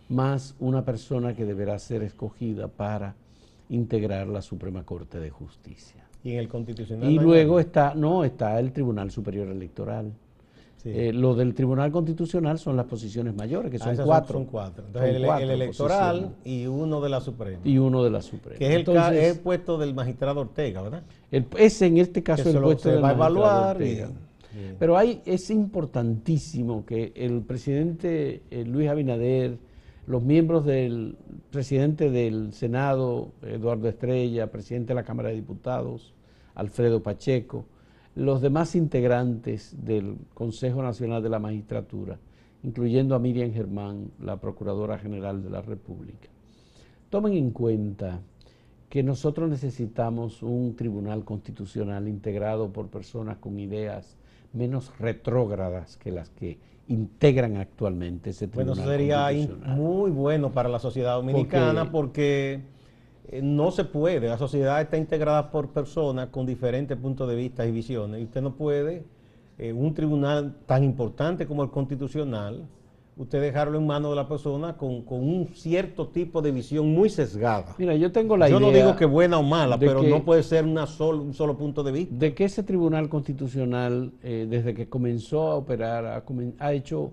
más 0.09 0.55
una 0.59 0.83
persona 0.83 1.35
que 1.35 1.45
deberá 1.45 1.77
ser 1.79 2.01
escogida 2.03 2.67
para 2.67 3.15
integrar 3.69 4.27
la 4.27 4.41
Suprema 4.41 4.83
Corte 4.83 5.19
de 5.19 5.29
Justicia. 5.29 6.05
Y 6.23 6.33
en 6.33 6.39
el 6.39 6.47
constitucional. 6.47 7.09
Y 7.09 7.17
hay 7.17 7.23
luego 7.23 7.59
está, 7.59 7.93
no, 7.95 8.23
está 8.23 8.59
el 8.59 8.71
Tribunal 8.71 9.11
Superior 9.11 9.47
Electoral. 9.49 10.13
Sí. 10.81 10.89
Eh, 10.91 11.13
lo 11.13 11.35
del 11.35 11.53
Tribunal 11.53 11.91
Constitucional 11.91 12.57
son 12.57 12.75
las 12.75 12.87
posiciones 12.87 13.35
mayores, 13.35 13.69
que 13.69 13.77
Ah, 13.77 13.83
son 13.83 13.93
esas 13.93 14.05
cuatro. 14.05 14.33
Son 14.33 14.45
cuatro. 14.45 14.83
Entonces, 14.87 15.11
Son 15.11 15.21
el, 15.21 15.25
cuatro 15.27 15.43
el 15.43 15.51
electoral 15.51 16.15
posiciones. 16.15 16.47
y 16.47 16.65
uno 16.67 17.01
de 17.01 17.09
la 17.09 17.21
Suprema. 17.21 17.59
y 17.63 17.77
uno 17.77 18.03
de 18.03 18.09
la 18.09 18.21
Suprema. 18.23 18.57
que 18.57 18.65
es 18.65 18.71
el, 18.71 18.79
Entonces, 18.79 19.13
es 19.23 19.35
el 19.37 19.39
puesto 19.43 19.77
del 19.77 19.93
magistrado 19.93 20.41
Ortega, 20.41 20.81
¿verdad? 20.81 21.03
el- 21.31 21.45
ese 21.57 21.85
en 21.85 21.97
este 21.99 22.23
caso 22.23 22.43
Que 22.45 22.49
el 22.49 22.61
puesto 22.63 22.83
se 22.83 22.91
del 22.95 23.03
va 23.03 23.09
a 23.09 23.13
evaluar 23.13 23.75
y- 23.79 23.83
Ortega. 24.01 24.07
y- 24.09 24.73
Pero 24.79 24.97
hay, 24.97 25.21
es 25.25 25.51
importantísimo 25.51 26.83
que 26.85 27.11
el 27.15 27.41
presidente 27.41 28.41
eh, 28.49 28.65
Luis 28.65 28.89
Abinader, 28.89 29.57
los 30.07 30.23
miembros 30.23 30.65
del 30.65 31.15
presidente 31.51 32.09
del 32.09 32.53
Senado, 32.53 33.29
Eduardo 33.43 33.87
Estrella, 33.87 34.47
presidente 34.51 34.89
de 34.89 34.95
la 34.95 35.03
Cámara 35.03 35.29
de 35.29 35.35
Diputados, 35.35 36.13
Alfredo 36.55 37.01
Pacheco, 37.03 37.65
los 38.15 38.41
demás 38.41 38.75
integrantes 38.75 39.75
del 39.83 40.17
Consejo 40.33 40.83
Nacional 40.83 41.23
de 41.23 41.29
la 41.29 41.39
Magistratura, 41.39 42.19
incluyendo 42.63 43.15
a 43.15 43.19
Miriam 43.19 43.51
Germán, 43.51 44.11
la 44.19 44.39
Procuradora 44.39 44.97
General 44.97 45.41
de 45.41 45.49
la 45.49 45.61
República, 45.61 46.29
tomen 47.09 47.33
en 47.33 47.51
cuenta 47.51 48.21
que 48.89 49.03
nosotros 49.03 49.49
necesitamos 49.49 50.43
un 50.43 50.75
tribunal 50.75 51.23
constitucional 51.23 52.07
integrado 52.09 52.73
por 52.73 52.89
personas 52.89 53.37
con 53.37 53.57
ideas 53.57 54.17
menos 54.53 54.91
retrógradas 54.99 55.95
que 55.95 56.11
las 56.11 56.29
que 56.29 56.59
integran 56.89 57.55
actualmente 57.55 58.31
ese 58.31 58.47
Bueno, 58.47 58.73
tribunal 58.73 59.33
eso 59.33 59.47
sería 59.47 59.75
muy 59.75 60.11
bueno 60.11 60.51
para 60.51 60.67
la 60.67 60.79
sociedad 60.79 61.15
dominicana 61.15 61.89
porque, 61.89 62.59
no 63.41 63.71
se 63.71 63.83
puede. 63.85 64.27
La 64.27 64.37
sociedad 64.37 64.81
está 64.81 64.97
integrada 64.97 65.51
por 65.51 65.69
personas 65.69 66.27
con 66.27 66.45
diferentes 66.45 66.97
puntos 66.97 67.29
de 67.29 67.35
vista 67.35 67.65
y 67.65 67.71
visiones. 67.71 68.21
Y 68.21 68.23
usted 68.25 68.41
no 68.41 68.55
puede, 68.55 69.03
eh, 69.57 69.71
un 69.73 69.93
tribunal 69.93 70.55
tan 70.65 70.83
importante 70.83 71.45
como 71.45 71.63
el 71.63 71.69
constitucional, 71.69 72.65
usted 73.17 73.39
dejarlo 73.41 73.77
en 73.77 73.85
manos 73.85 74.11
de 74.11 74.15
la 74.15 74.27
persona 74.27 74.75
con, 74.77 75.03
con 75.03 75.19
un 75.19 75.47
cierto 75.53 76.07
tipo 76.07 76.41
de 76.41 76.51
visión 76.51 76.91
muy 76.91 77.09
sesgada. 77.09 77.75
Mira, 77.77 77.93
yo 77.95 78.11
tengo 78.11 78.35
la 78.35 78.49
Yo 78.49 78.57
idea 78.57 78.67
no 78.67 78.73
digo 78.75 78.95
que 78.95 79.05
buena 79.05 79.37
o 79.37 79.43
mala, 79.43 79.77
pero 79.77 80.01
que- 80.01 80.09
no 80.09 80.23
puede 80.23 80.41
ser 80.43 80.65
una 80.65 80.85
un 80.99 81.33
solo 81.33 81.57
punto 81.57 81.83
de 81.83 81.91
vista. 81.91 82.15
de 82.15 82.33
que 82.33 82.45
ese 82.45 82.63
tribunal 82.63 83.09
constitucional, 83.09 84.11
eh, 84.23 84.47
desde 84.49 84.73
que 84.73 84.87
comenzó 84.89 85.51
a 85.51 85.55
operar, 85.55 86.05
ha, 86.05 86.23
ha 86.59 86.73
hecho, 86.73 87.11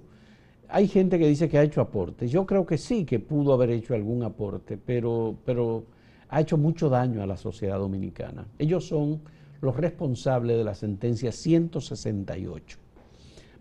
hay 0.68 0.88
gente 0.88 1.18
que 1.18 1.26
dice 1.28 1.48
que 1.48 1.58
ha 1.58 1.62
hecho 1.62 1.80
aportes. 1.80 2.30
Yo 2.30 2.46
creo 2.46 2.64
que 2.64 2.78
sí, 2.78 3.04
que 3.04 3.18
pudo 3.18 3.52
haber 3.52 3.70
hecho 3.70 3.94
algún 3.94 4.22
aporte, 4.22 4.78
pero, 4.78 5.34
pero 5.44 5.84
ha 6.28 6.40
hecho 6.40 6.56
mucho 6.56 6.88
daño 6.88 7.22
a 7.22 7.26
la 7.26 7.36
sociedad 7.36 7.78
dominicana. 7.78 8.46
Ellos 8.58 8.86
son 8.86 9.20
los 9.60 9.76
responsables 9.76 10.56
de 10.56 10.64
la 10.64 10.74
sentencia 10.74 11.32
168, 11.32 12.78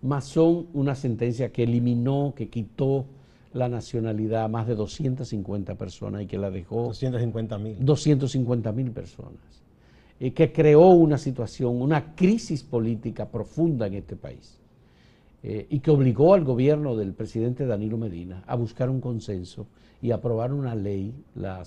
más 0.03 0.25
son 0.25 0.67
una 0.74 0.95
sentencia 0.95 1.51
que 1.51 1.63
eliminó, 1.63 2.33
que 2.36 2.50
quitó 2.50 3.05
la 3.53 3.67
nacionalidad 3.67 4.43
a 4.43 4.47
más 4.47 4.67
de 4.67 4.75
250 4.75 5.75
personas 5.75 6.21
y 6.21 6.27
que 6.27 6.38
la 6.38 6.51
dejó 6.51 6.83
250 6.88 7.57
mil. 7.57 7.77
250 7.79 8.71
mil 8.71 8.91
personas, 8.91 9.63
eh, 10.19 10.33
que 10.33 10.51
creó 10.51 10.89
una 10.89 11.17
situación, 11.17 11.81
una 11.81 12.13
crisis 12.13 12.63
política 12.63 13.27
profunda 13.27 13.88
en 13.88 13.95
este 13.95 14.15
país 14.15 14.59
eh, 15.44 15.67
y 15.70 15.79
que 15.79 15.91
obligó 15.91 16.34
al 16.34 16.44
gobierno 16.44 16.96
del 16.96 17.13
presidente 17.13 17.65
Danilo 17.65 17.98
Medina 17.98 18.44
a 18.48 18.56
buscar 18.56 18.89
un 18.89 19.00
consenso 19.01 19.67
y 20.01 20.12
aprobar 20.12 20.51
una 20.53 20.75
ley, 20.75 21.13
la 21.36 21.62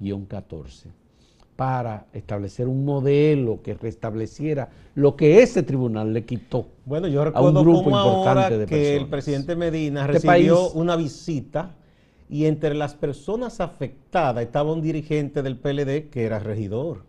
169-14, 0.00 0.86
para 1.56 2.06
establecer 2.12 2.68
un 2.68 2.84
modelo 2.84 3.60
que 3.62 3.74
restableciera 3.74 4.68
lo 4.94 5.16
que 5.16 5.42
ese 5.42 5.62
tribunal 5.64 6.12
le 6.12 6.24
quitó. 6.24 6.66
Bueno, 6.86 7.08
yo 7.08 7.22
a 7.22 7.40
un 7.42 7.54
grupo 7.54 7.82
como 7.84 7.96
ahora 7.98 8.18
importante 8.30 8.58
de 8.58 8.66
que 8.66 8.76
el 8.92 8.92
personas. 9.06 9.10
presidente 9.10 9.56
Medina 9.56 10.00
Este 10.02 10.12
recibió 10.12 10.56
país- 10.56 10.72
una 10.74 10.94
visita 10.96 11.74
y 12.30 12.44
entre 12.44 12.74
las 12.74 12.94
personas 12.94 13.60
afectadas 13.60 14.44
estaba 14.44 14.72
un 14.72 14.82
dirigente 14.82 15.42
del 15.42 15.56
PLD 15.56 16.08
que 16.10 16.24
era 16.24 16.38
regidor. 16.38 17.07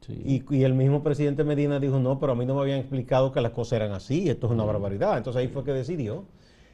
Sí. 0.00 0.44
Y, 0.50 0.56
y 0.56 0.64
el 0.64 0.74
mismo 0.74 1.02
presidente 1.02 1.44
Medina 1.44 1.78
dijo, 1.78 1.98
no, 1.98 2.18
pero 2.18 2.32
a 2.32 2.34
mí 2.34 2.46
no 2.46 2.54
me 2.54 2.62
habían 2.62 2.78
explicado 2.78 3.32
que 3.32 3.40
las 3.40 3.52
cosas 3.52 3.74
eran 3.74 3.92
así, 3.92 4.28
esto 4.28 4.46
es 4.46 4.52
una 4.52 4.64
barbaridad. 4.64 5.16
Entonces 5.18 5.40
ahí 5.40 5.48
fue 5.48 5.64
que 5.64 5.72
decidió 5.72 6.24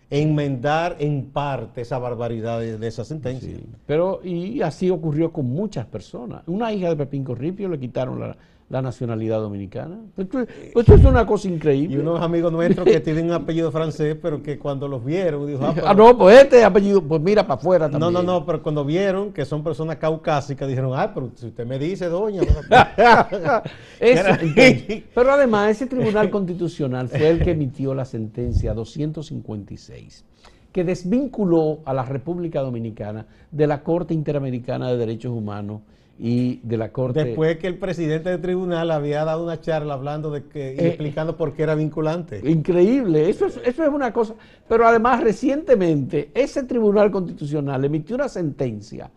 enmendar 0.08 0.96
en 1.00 1.30
parte 1.30 1.80
esa 1.80 1.98
barbaridad 1.98 2.60
de, 2.60 2.78
de 2.78 2.86
esa 2.86 3.04
sentencia. 3.04 3.48
Sí, 3.48 3.64
pero 3.86 4.20
y 4.22 4.62
así 4.62 4.90
ocurrió 4.90 5.32
con 5.32 5.46
muchas 5.46 5.86
personas. 5.86 6.42
Una 6.46 6.72
hija 6.72 6.88
de 6.90 6.96
Pepín 6.96 7.24
Corripio 7.24 7.68
le 7.68 7.78
quitaron 7.78 8.20
la, 8.20 8.36
la 8.68 8.82
nacionalidad 8.82 9.38
dominicana. 9.40 9.98
Esto, 10.16 10.40
es- 10.40 10.48
esto 10.74 10.94
es 10.94 11.04
una 11.04 11.24
cosa 11.24 11.46
increíble. 11.48 11.94
Y 11.94 11.98
unos 11.98 12.20
amigos 12.20 12.50
nuestros 12.52 12.84
que 12.84 12.98
tienen 13.00 13.26
un 13.26 13.32
apellido 13.32 13.70
francés, 13.70 14.16
pero 14.20 14.42
que 14.42 14.58
cuando 14.58 14.88
los 14.88 15.04
vieron, 15.04 15.46
dijo, 15.46 15.64
ah, 15.64 15.72
pero- 15.72 15.86
Ah, 15.88 15.94
no, 15.94 16.18
pues 16.18 16.42
este 16.42 16.64
apellido, 16.64 17.00
pues 17.00 17.20
mira 17.22 17.42
para 17.46 17.60
afuera 17.60 17.86
No, 17.86 17.98
también. 17.98 18.12
no, 18.26 18.32
no, 18.40 18.44
pero 18.44 18.62
cuando 18.62 18.84
vieron 18.84 19.32
que 19.32 19.44
son 19.44 19.62
personas 19.62 19.96
caucásicas, 19.98 20.66
dijeron, 20.68 20.92
ah, 20.96 21.12
pero 21.14 21.30
si 21.36 21.46
usted 21.46 21.64
me 21.64 21.78
dice, 21.78 22.06
doña. 22.08 22.42
Eso, 24.00 24.20
Era- 24.20 24.38
entonces, 24.42 25.02
pero 25.14 25.32
además, 25.32 25.70
ese 25.70 25.86
Tribunal 25.86 26.28
Constitucional 26.30 27.08
fue 27.08 27.28
el 27.28 27.42
que 27.44 27.52
emitió 27.52 27.94
la 27.94 28.04
sentencia 28.04 28.74
256, 28.74 30.24
que 30.72 30.84
desvinculó 30.84 31.78
a 31.84 31.94
la 31.94 32.04
República 32.04 32.60
Dominicana 32.60 33.26
de 33.50 33.66
la 33.66 33.82
Corte 33.82 34.12
Interamericana 34.12 34.90
de 34.90 34.96
Derechos 34.96 35.32
Humanos 35.32 35.82
y 36.18 36.60
de 36.62 36.76
la 36.76 36.92
Corte... 36.92 37.24
Después 37.24 37.58
que 37.58 37.66
el 37.66 37.78
presidente 37.78 38.30
del 38.30 38.40
tribunal 38.40 38.90
había 38.90 39.24
dado 39.24 39.44
una 39.44 39.60
charla 39.60 39.94
hablando 39.94 40.30
de 40.30 40.44
que, 40.44 40.74
y 40.74 40.84
Eh, 40.84 40.88
explicando 40.88 41.36
por 41.36 41.52
qué 41.52 41.64
era 41.64 41.74
vinculante. 41.74 42.40
Increíble, 42.48 43.28
eso 43.28 43.46
es, 43.46 43.60
eso 43.64 43.82
es 43.82 43.88
una 43.90 44.12
cosa. 44.12 44.34
Pero 44.68 44.86
además, 44.86 45.22
recientemente, 45.22 46.30
ese 46.34 46.62
Tribunal 46.62 47.10
Constitucional 47.10 47.84
emitió 47.84 48.16
una 48.16 48.28
sentencia 48.28 49.10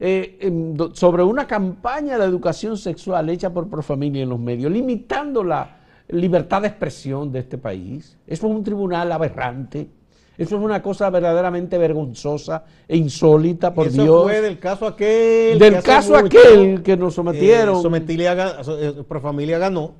eh, 0.00 0.38
en 0.40 0.76
sobre 0.94 1.22
una 1.22 1.46
campaña 1.46 2.18
de 2.18 2.24
educación 2.24 2.76
sexual 2.76 3.28
hecha 3.28 3.50
por 3.50 3.68
Profamilia 3.68 4.22
en 4.22 4.30
los 4.30 4.40
medios, 4.40 4.72
limitando 4.72 5.44
la 5.44 5.76
libertad 6.08 6.62
de 6.62 6.68
expresión 6.68 7.30
de 7.30 7.40
este 7.40 7.58
país. 7.58 8.18
Eso 8.26 8.48
es 8.48 8.52
un 8.56 8.64
tribunal 8.64 9.12
aberrante. 9.12 9.88
Eso 10.38 10.56
es 10.56 10.62
una 10.62 10.82
cosa 10.82 11.10
verdaderamente 11.10 11.76
vergonzosa 11.78 12.64
e 12.88 12.96
insólita, 12.96 13.74
por 13.74 13.88
Eso 13.88 14.02
Dios. 14.02 14.22
fue 14.24 14.40
del 14.40 14.58
caso 14.58 14.86
aquel. 14.86 15.58
Del 15.58 15.74
que 15.76 15.82
caso 15.82 16.12
mucho, 16.14 16.24
aquel 16.38 16.82
que 16.82 16.96
nos 16.96 17.14
sometieron. 17.14 17.78
eh, 17.78 17.82
Sometilia 17.82 18.56
eh, 18.80 18.92
Profamilia 19.06 19.58
ganó. 19.58 19.92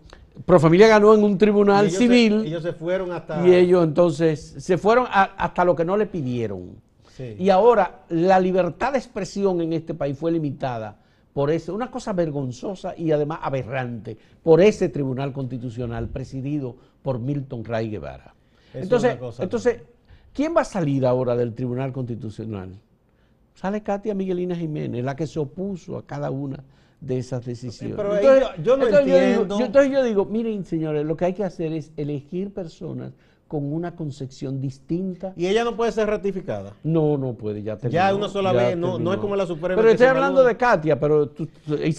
Profamilia 0.47 0.89
ganó 0.89 1.13
en 1.15 1.23
un 1.23 1.33
y 1.33 1.37
tribunal 1.37 1.85
ellos 1.85 1.93
se- 1.93 1.99
civil. 1.99 2.45
ellos 2.47 2.63
se 2.63 2.73
fueron 2.73 3.13
hasta. 3.13 3.47
Y 3.47 3.55
ellos 3.55 3.85
entonces 3.85 4.55
se 4.59 4.79
fueron 4.79 5.07
a- 5.09 5.35
hasta 5.37 5.65
lo 5.65 5.77
que 5.77 5.85
no 5.85 5.97
le 5.99 6.07
pidieron. 6.07 6.77
Sí. 7.15 7.37
Y 7.39 7.51
ahora 7.51 8.01
la 8.09 8.41
libertad 8.41 8.93
de 8.93 8.99
expresión 8.99 9.61
en 9.61 9.75
este 9.75 9.93
país 9.93 10.17
fue 10.19 10.33
limitada 10.33 10.97
por 11.35 11.51
eso, 11.51 11.75
una 11.75 11.91
cosa 11.91 12.13
vergonzosa 12.15 12.95
y 12.97 13.11
además 13.13 13.39
aberrante, 13.43 14.17
por 14.43 14.61
ese 14.61 14.89
Tribunal 14.91 15.33
Constitucional 15.33 16.09
presidido 16.09 16.77
por 17.03 17.19
Milton 17.19 17.65
Ray 17.65 17.91
Guevara. 17.91 18.35
entonces, 18.75 19.17
entonces, 19.39 19.81
¿quién 20.33 20.55
va 20.57 20.63
a 20.63 20.65
salir 20.65 21.07
ahora 21.07 21.37
del 21.37 21.55
Tribunal 21.55 21.93
Constitucional? 21.93 22.79
Sale 23.55 23.83
Katia 23.83 24.15
Miguelina 24.15 24.57
Jiménez, 24.57 25.05
la 25.05 25.15
que 25.15 25.27
se 25.27 25.39
opuso 25.39 25.97
a 25.97 26.07
cada 26.07 26.31
una 26.31 26.65
de 27.01 27.19
esas 27.19 27.45
decisiones. 27.45 27.97
Pero 27.97 28.17
entonces, 28.17 28.65
yo 28.65 28.77
no 28.77 28.87
entiendo. 28.87 29.61
entonces 29.61 29.93
yo 29.93 30.03
digo, 30.05 30.25
miren 30.25 30.65
señores, 30.65 31.05
lo 31.05 31.17
que 31.17 31.27
hay 31.27 31.33
que 31.35 31.45
hacer 31.45 31.73
es 31.73 31.93
elegir 31.97 32.53
personas 32.53 33.13
con 33.53 33.71
una 33.71 33.95
concepción 33.95 34.63
distinta. 34.63 35.35
¿Y 35.37 35.47
ella 35.47 35.63
no 35.63 35.77
puede 35.77 35.93
ser 35.93 36.09
ratificada? 36.09 36.73
No, 36.85 37.19
no 37.19 37.35
puede, 37.35 37.63
ya 37.63 37.77
terminó. 37.77 38.03
Ya 38.03 38.15
una 38.15 38.29
sola 38.31 38.51
vez, 38.51 38.79
no, 38.79 38.99
no, 38.99 39.13
es 39.13 39.19
como 39.19 39.37
la 39.37 39.45
Suprema. 39.45 39.77
Pero 39.77 39.93
estoy 39.93 40.07
hablando 40.07 40.43
de 40.43 40.57
Katia, 40.57 40.99
pero 40.99 41.31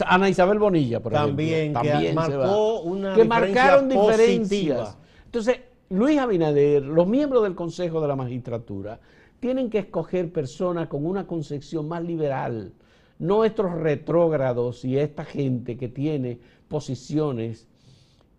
Ana 0.08 0.30
Isabel 0.30 0.58
Bonilla, 0.58 1.00
por 1.00 1.13
también, 1.13 1.75
ejemplo. 1.78 1.82
También, 1.84 2.10
que 2.10 2.13
marcó 2.13 2.82
una 2.82 3.13
Que 3.13 3.24
marcaron 3.25 3.88
diferencias. 3.88 4.98
Entonces, 5.25 5.60
Luis 5.94 6.18
Abinader, 6.18 6.82
los 6.82 7.08
miembros 7.08 7.44
del 7.44 7.54
Consejo 7.54 8.02
de 8.02 8.08
la 8.08 8.16
Magistratura, 8.16 9.00
tienen 9.40 9.70
que 9.70 9.78
escoger 9.78 10.34
personas 10.34 10.88
con 10.88 11.06
una 11.06 11.28
concepción 11.28 11.88
más 11.88 12.04
liberal, 12.04 12.74
no 13.20 13.46
estos 13.46 13.72
retrógrados 13.72 14.84
y 14.86 14.98
esta 14.98 15.24
gente 15.24 15.78
que 15.78 15.90
tiene 15.90 16.40
posiciones 16.68 17.68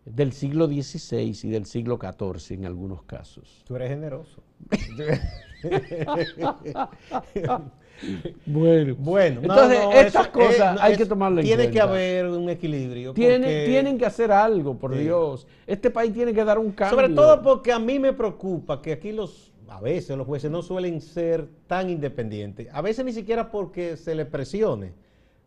del 0.04 0.32
siglo 0.32 0.66
XVI 0.66 1.38
y 1.44 1.48
del 1.48 1.66
siglo 1.66 1.96
XIV 1.96 2.58
en 2.58 2.64
algunos 2.64 3.04
casos. 3.04 3.62
Tú 3.64 3.76
eres 3.76 3.90
generoso. 3.90 4.42
bueno, 8.46 8.94
bueno. 8.98 9.40
Entonces, 9.42 9.78
estas 9.94 10.28
cosas 10.28 10.78
hay 10.80 10.96
que 10.96 11.06
tomarlas 11.06 11.44
en 11.44 11.50
cuenta. 11.50 11.62
Tiene 11.62 11.72
que 11.72 11.80
haber 11.80 12.26
un 12.26 12.48
equilibrio. 12.48 13.14
tienen 13.14 13.98
que 13.98 14.06
hacer 14.06 14.32
algo, 14.32 14.76
por 14.76 14.96
Dios. 14.96 15.46
Este 15.66 15.90
país 15.90 16.12
tiene 16.12 16.32
que 16.32 16.44
dar 16.44 16.58
un 16.58 16.72
cambio. 16.72 16.98
Sobre 16.98 17.14
todo 17.14 17.42
porque 17.42 17.72
a 17.72 17.78
mí 17.78 17.98
me 17.98 18.12
preocupa 18.12 18.80
que 18.82 18.92
aquí 18.92 19.12
los, 19.12 19.52
a 19.68 19.80
veces 19.80 20.16
los 20.16 20.26
jueces 20.26 20.50
no 20.50 20.62
suelen 20.62 21.00
ser 21.00 21.46
tan 21.66 21.90
independientes. 21.90 22.68
A 22.72 22.82
veces 22.82 23.04
ni 23.04 23.12
siquiera 23.12 23.50
porque 23.50 23.96
se 23.96 24.14
les 24.14 24.26
presione 24.26 24.92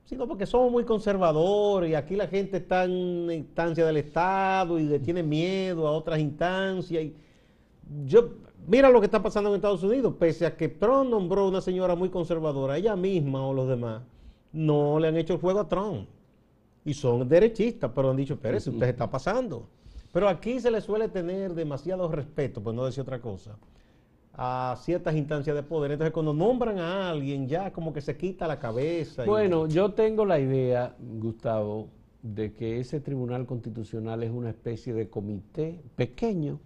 sino 0.08 0.26
porque 0.26 0.46
somos 0.46 0.72
muy 0.72 0.86
conservadores 0.86 1.92
y 1.92 1.94
aquí 1.94 2.16
la 2.16 2.28
gente 2.28 2.58
está 2.58 2.86
en 2.86 3.30
instancia 3.30 3.86
del 3.86 3.98
Estado 3.98 4.80
y 4.80 4.84
le 4.84 5.00
tiene 5.00 5.22
miedo 5.22 5.86
a 5.86 5.92
otras 5.92 6.18
instancias. 6.20 7.04
Y 7.04 7.14
yo, 8.06 8.30
mira 8.68 8.90
lo 8.90 9.00
que 9.00 9.06
está 9.06 9.24
pasando 9.24 9.50
en 9.50 9.56
Estados 9.56 9.84
Unidos, 9.84 10.14
pese 10.20 10.46
a 10.46 10.56
que 10.56 10.70
Trump 10.70 11.10
nombró 11.10 11.48
una 11.48 11.62
señora 11.62 11.96
muy 11.96 12.10
conservadora, 12.10 12.78
ella 12.78 12.96
misma 12.96 13.46
o 13.46 13.54
los 13.54 13.68
demás, 13.68 14.04
no 14.52 15.00
le 15.00 15.08
han 15.08 15.18
hecho 15.18 15.34
el 15.34 15.40
juego 15.40 15.62
a 15.62 15.68
Trump. 15.68 16.08
Y 16.86 16.94
son 16.94 17.28
derechistas, 17.28 17.92
pero 17.94 18.12
han 18.12 18.16
dicho, 18.16 18.36
espérese, 18.36 18.70
usted 18.70 18.88
está 18.88 19.10
pasando. 19.10 19.68
Pero 20.14 20.30
aquí 20.30 20.60
se 20.60 20.72
le 20.72 20.80
suele 20.80 21.10
tener 21.10 21.54
demasiado 21.54 22.08
respeto, 22.10 22.62
pues 22.62 22.76
no 22.76 22.86
decir 22.86 23.02
otra 23.02 23.20
cosa 23.20 23.58
a 24.38 24.76
ciertas 24.80 25.16
instancias 25.16 25.56
de 25.56 25.64
poder. 25.64 25.92
Entonces, 25.92 26.14
cuando 26.14 26.32
nombran 26.32 26.78
a 26.78 27.10
alguien, 27.10 27.48
ya 27.48 27.74
como 27.74 27.92
que 27.92 28.02
se 28.02 28.16
quita 28.16 28.48
la 28.48 28.60
cabeza. 28.60 29.26
Bueno, 29.26 29.68
yo 29.68 29.94
tengo 29.94 30.26
la 30.26 30.40
idea, 30.40 30.96
Gustavo, 31.00 31.88
de 32.22 32.54
que 32.54 32.80
ese 32.80 33.00
Tribunal 33.00 33.48
Constitucional 33.48 34.22
es 34.22 34.32
una 34.32 34.50
especie 34.50 34.94
de 34.94 35.10
comité 35.10 35.82
pequeño 35.96 36.60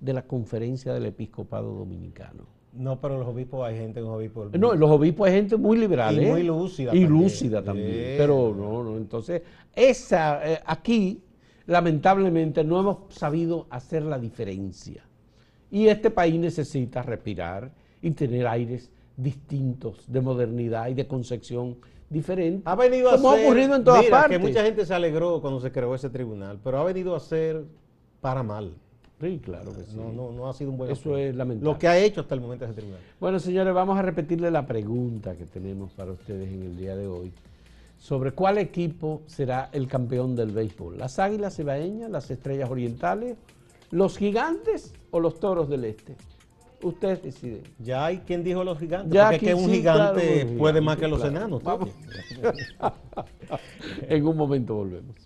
de 0.00 0.12
la 0.12 0.22
conferencia 0.22 0.92
del 0.92 1.06
episcopado 1.06 1.72
dominicano. 1.72 2.56
No, 2.72 3.00
pero 3.00 3.18
los 3.18 3.28
obispos 3.28 3.66
hay 3.66 3.76
gente, 3.76 4.00
los 4.00 4.10
obispos. 4.10 4.52
No, 4.52 4.74
los 4.74 4.90
obispos 4.90 5.28
hay 5.28 5.34
gente 5.34 5.56
muy 5.56 5.78
liberal. 5.78 6.20
Y 6.22 6.26
muy 6.26 6.42
lúcida. 6.42 6.94
Y 6.94 7.06
lúcida 7.06 7.62
también. 7.62 8.16
Pero 8.18 8.54
no, 8.56 8.84
no. 8.84 8.96
Entonces, 8.96 9.42
esa, 9.74 10.52
eh, 10.52 10.60
aquí, 10.64 11.22
lamentablemente, 11.66 12.62
no 12.64 12.80
hemos 12.80 13.14
sabido 13.14 13.66
hacer 13.70 14.02
la 14.02 14.18
diferencia. 14.18 15.04
Y 15.70 15.88
este 15.88 16.10
país 16.10 16.38
necesita 16.38 17.02
respirar 17.02 17.72
y 18.02 18.10
tener 18.10 18.46
aires 18.46 18.90
distintos 19.16 20.04
de 20.06 20.20
modernidad 20.20 20.88
y 20.88 20.94
de 20.94 21.06
concepción 21.06 21.78
diferente. 22.10 22.62
Ha 22.66 22.76
venido 22.76 23.10
a 23.10 23.16
ser, 23.16 23.26
ha 23.26 23.30
ocurrido 23.30 23.74
en 23.74 23.84
todas 23.84 24.04
partes. 24.06 24.38
que 24.38 24.44
mucha 24.46 24.62
gente 24.62 24.84
se 24.84 24.94
alegró 24.94 25.40
cuando 25.40 25.60
se 25.60 25.72
creó 25.72 25.94
ese 25.94 26.10
tribunal, 26.10 26.60
pero 26.62 26.78
ha 26.78 26.84
venido 26.84 27.16
a 27.16 27.20
ser 27.20 27.64
para 28.20 28.42
mal. 28.42 28.74
Sí, 29.20 29.40
claro 29.42 29.74
que 29.74 29.84
sí. 29.84 29.96
No, 29.96 30.12
no, 30.12 30.32
no 30.32 30.48
ha 30.48 30.52
sido 30.52 30.70
un 30.70 30.76
buen 30.76 30.90
Eso 30.90 31.16
es 31.16 31.34
lamentable. 31.34 31.72
Lo 31.72 31.78
que 31.78 31.88
ha 31.88 31.98
hecho 31.98 32.20
hasta 32.20 32.34
el 32.34 32.40
momento 32.40 32.66
ese 32.66 32.74
tribunal. 32.74 33.00
Bueno, 33.18 33.38
señores, 33.38 33.72
vamos 33.72 33.98
a 33.98 34.02
repetirle 34.02 34.50
la 34.50 34.66
pregunta 34.66 35.36
que 35.36 35.46
tenemos 35.46 35.92
para 35.92 36.12
ustedes 36.12 36.52
en 36.52 36.62
el 36.62 36.76
día 36.76 36.96
de 36.96 37.06
hoy 37.06 37.32
sobre 37.98 38.32
cuál 38.32 38.58
equipo 38.58 39.22
será 39.26 39.70
el 39.72 39.88
campeón 39.88 40.36
del 40.36 40.50
béisbol. 40.50 40.98
¿Las 40.98 41.18
Águilas 41.18 41.56
Cibaeñas, 41.56 42.10
las 42.10 42.30
Estrellas 42.30 42.70
Orientales 42.70 43.36
¿Los 43.90 44.18
gigantes 44.18 44.92
o 45.10 45.20
los 45.20 45.38
toros 45.38 45.68
del 45.68 45.84
este? 45.84 46.16
Ustedes 46.82 47.22
deciden. 47.22 47.62
Ya 47.78 48.04
hay 48.04 48.18
quien 48.18 48.44
dijo 48.44 48.64
los 48.64 48.78
gigantes, 48.78 49.12
ya 49.12 49.30
porque 49.30 49.46
que 49.46 49.54
un 49.54 49.70
gigante 49.70 50.46
puede 50.58 50.80
más 50.80 50.98
que 50.98 51.08
los 51.08 51.24
enanos. 51.24 51.62
en 54.08 54.26
un 54.26 54.36
momento 54.36 54.74
volvemos. 54.74 55.16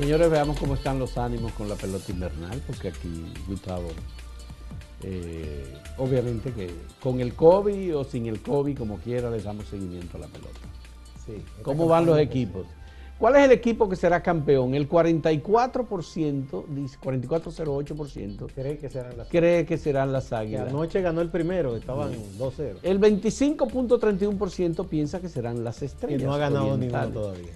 Señores, 0.00 0.30
veamos 0.30 0.58
cómo 0.58 0.74
están 0.76 0.98
los 0.98 1.18
ánimos 1.18 1.52
con 1.52 1.68
la 1.68 1.74
pelota 1.74 2.10
invernal, 2.10 2.58
porque 2.66 2.88
aquí 2.88 3.30
Gustavo 3.46 3.88
eh, 5.02 5.74
obviamente 5.98 6.52
que 6.52 6.70
con 7.02 7.20
el 7.20 7.34
COVID 7.34 7.98
o 7.98 8.04
sin 8.04 8.24
el 8.26 8.40
COVID, 8.40 8.78
como 8.78 8.96
quiera, 8.96 9.30
le 9.30 9.42
damos 9.42 9.66
seguimiento 9.66 10.16
a 10.16 10.20
la 10.20 10.26
pelota. 10.28 10.58
¿Cómo 11.62 11.86
van 11.86 12.06
los 12.06 12.18
equipos? 12.18 12.64
¿Cuál 13.18 13.36
es 13.36 13.44
el 13.44 13.52
equipo 13.52 13.90
que 13.90 13.96
será 13.96 14.22
campeón? 14.22 14.74
El 14.74 14.88
44%, 14.88 16.64
dice 16.68 16.96
44,08% 16.98 18.52
cree 18.54 18.78
que 18.78 18.88
serán 18.88 19.18
las 19.18 19.28
cree 19.28 19.66
que 19.66 19.76
serán 19.76 20.12
las 20.12 20.32
Águilas. 20.32 20.70
anoche 20.70 21.02
ganó 21.02 21.20
el 21.20 21.28
primero, 21.28 21.76
estaban 21.76 22.12
2-0. 22.38 22.76
El 22.82 22.98
25.31% 22.98 24.88
piensa 24.88 25.20
que 25.20 25.28
serán 25.28 25.62
las 25.62 25.82
Estrellas. 25.82 26.22
Y 26.22 26.24
no 26.24 26.32
ha 26.32 26.38
ganado 26.38 26.78
ninguno 26.78 27.08
todavía. 27.10 27.52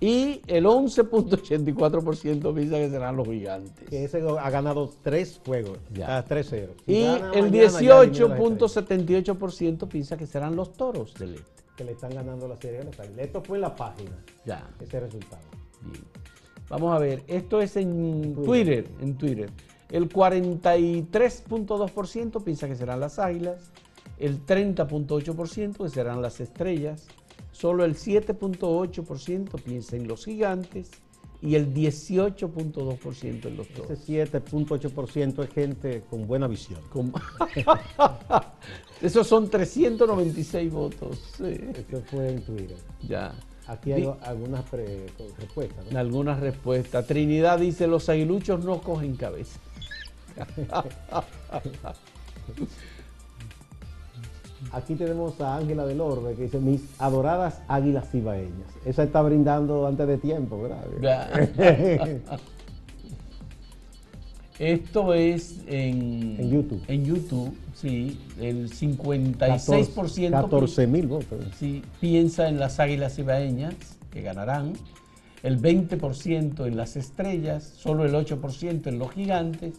Y 0.00 0.40
el 0.46 0.64
11.84% 0.66 2.54
piensa 2.54 2.76
que 2.76 2.90
serán 2.90 3.16
los 3.16 3.26
gigantes. 3.28 3.88
Que 3.88 4.04
ese 4.04 4.20
ha 4.20 4.50
ganado 4.50 4.92
tres 5.02 5.40
juegos, 5.44 5.78
ya 5.92 6.24
3-0. 6.26 6.68
y 6.86 7.02
el 7.02 7.50
18.78% 7.52 9.88
piensa 9.88 10.16
que 10.16 10.26
serán 10.26 10.56
los 10.56 10.72
toros 10.72 11.12
del 11.14 11.34
este. 11.34 11.62
Que 11.76 11.84
le 11.84 11.92
están 11.92 12.12
ganando 12.14 12.48
la 12.48 12.56
serie 12.56 12.78
de 12.78 12.84
los 12.84 12.98
Esto 13.18 13.42
fue 13.42 13.58
en 13.58 13.62
la 13.62 13.74
página. 13.74 14.16
Ya. 14.44 14.70
Ese 14.80 15.00
resultado. 15.00 15.42
Bien. 15.82 16.04
Vamos 16.68 16.94
a 16.94 16.98
ver, 16.98 17.22
esto 17.26 17.60
es 17.60 17.76
en 17.76 18.34
Twitter, 18.34 18.86
en 19.00 19.16
Twitter. 19.16 19.50
El 19.90 20.08
43.2% 20.08 22.42
piensa 22.42 22.66
que 22.66 22.74
serán 22.74 23.00
las 23.00 23.18
águilas, 23.18 23.70
el 24.18 24.42
30.8% 24.44 25.76
que 25.76 25.88
serán 25.88 26.20
las 26.22 26.40
estrellas, 26.40 27.06
Solo 27.54 27.84
el 27.84 27.94
7.8% 27.94 29.62
piensa 29.62 29.94
en 29.94 30.08
los 30.08 30.24
gigantes 30.24 30.90
y 31.40 31.54
el 31.54 31.72
18.2% 31.72 33.44
en 33.44 33.56
los 33.56 33.68
toros. 33.68 33.92
Ese 33.92 34.26
7.8% 34.32 35.44
es 35.44 35.50
gente 35.50 36.02
con 36.10 36.26
buena 36.26 36.48
visión. 36.48 36.80
Esos 39.00 39.28
son 39.28 39.48
396 39.48 40.72
votos. 40.72 41.40
Esto 41.40 42.02
fue 42.10 42.30
en 42.30 42.42
Twitter. 42.44 42.76
Ya. 43.06 43.32
Aquí 43.68 43.92
hay 43.92 44.12
algunas 44.22 44.68
respuestas. 44.72 45.92
¿no? 45.92 45.98
Algunas 45.98 46.40
respuestas. 46.40 47.06
Trinidad 47.06 47.60
dice, 47.60 47.86
los 47.86 48.08
aguiluchos 48.08 48.64
no 48.64 48.80
cogen 48.80 49.14
cabeza. 49.14 49.60
Aquí 54.72 54.94
tenemos 54.94 55.40
a 55.40 55.56
Ángela 55.56 55.86
del 55.86 56.00
Orbe 56.00 56.34
que 56.34 56.44
dice, 56.44 56.58
mis 56.58 56.82
adoradas 56.98 57.60
águilas 57.68 58.10
cibaeñas. 58.10 58.68
Esa 58.84 59.04
está 59.04 59.22
brindando 59.22 59.86
antes 59.86 60.06
de 60.06 60.18
tiempo, 60.18 60.60
¿verdad? 60.62 60.84
Esto 64.58 65.14
es 65.14 65.60
en, 65.66 66.50
YouTube. 66.50 66.82
En 66.86 67.04
YouTube, 67.04 67.56
sí. 67.74 68.20
El 68.40 68.70
56%. 68.70 70.30
14 70.30 70.86
mil 70.86 71.08
votos. 71.08 71.44
Sí, 71.58 71.82
piensa 72.00 72.48
en 72.48 72.60
las 72.60 72.78
águilas 72.78 73.16
cibaeñas, 73.16 73.74
que 74.12 74.22
ganarán. 74.22 74.74
El 75.42 75.60
20% 75.60 76.66
en 76.66 76.76
las 76.76 76.96
estrellas, 76.96 77.64
solo 77.76 78.04
el 78.04 78.14
8% 78.14 78.86
en 78.86 78.98
los 78.98 79.10
gigantes 79.12 79.74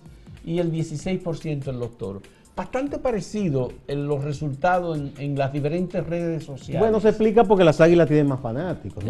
y 0.45 0.60
el 0.60 0.71
16% 0.71 1.67
en 1.69 1.80
los 1.80 1.98
toros. 1.98 2.24
Bastante 2.55 2.97
parecido 2.97 3.71
en 3.87 4.07
los 4.07 4.23
resultados 4.23 4.97
en, 5.17 5.37
las 5.37 5.51
diferentes 5.51 6.05
redes 6.05 6.43
sociales. 6.43 6.79
Bueno, 6.79 6.99
se 6.99 7.09
explica 7.09 7.43
porque 7.43 7.63
las 7.63 7.81
águilas 7.81 8.07
tienen 8.07 8.27
más 8.27 8.39
fanáticos. 8.39 9.03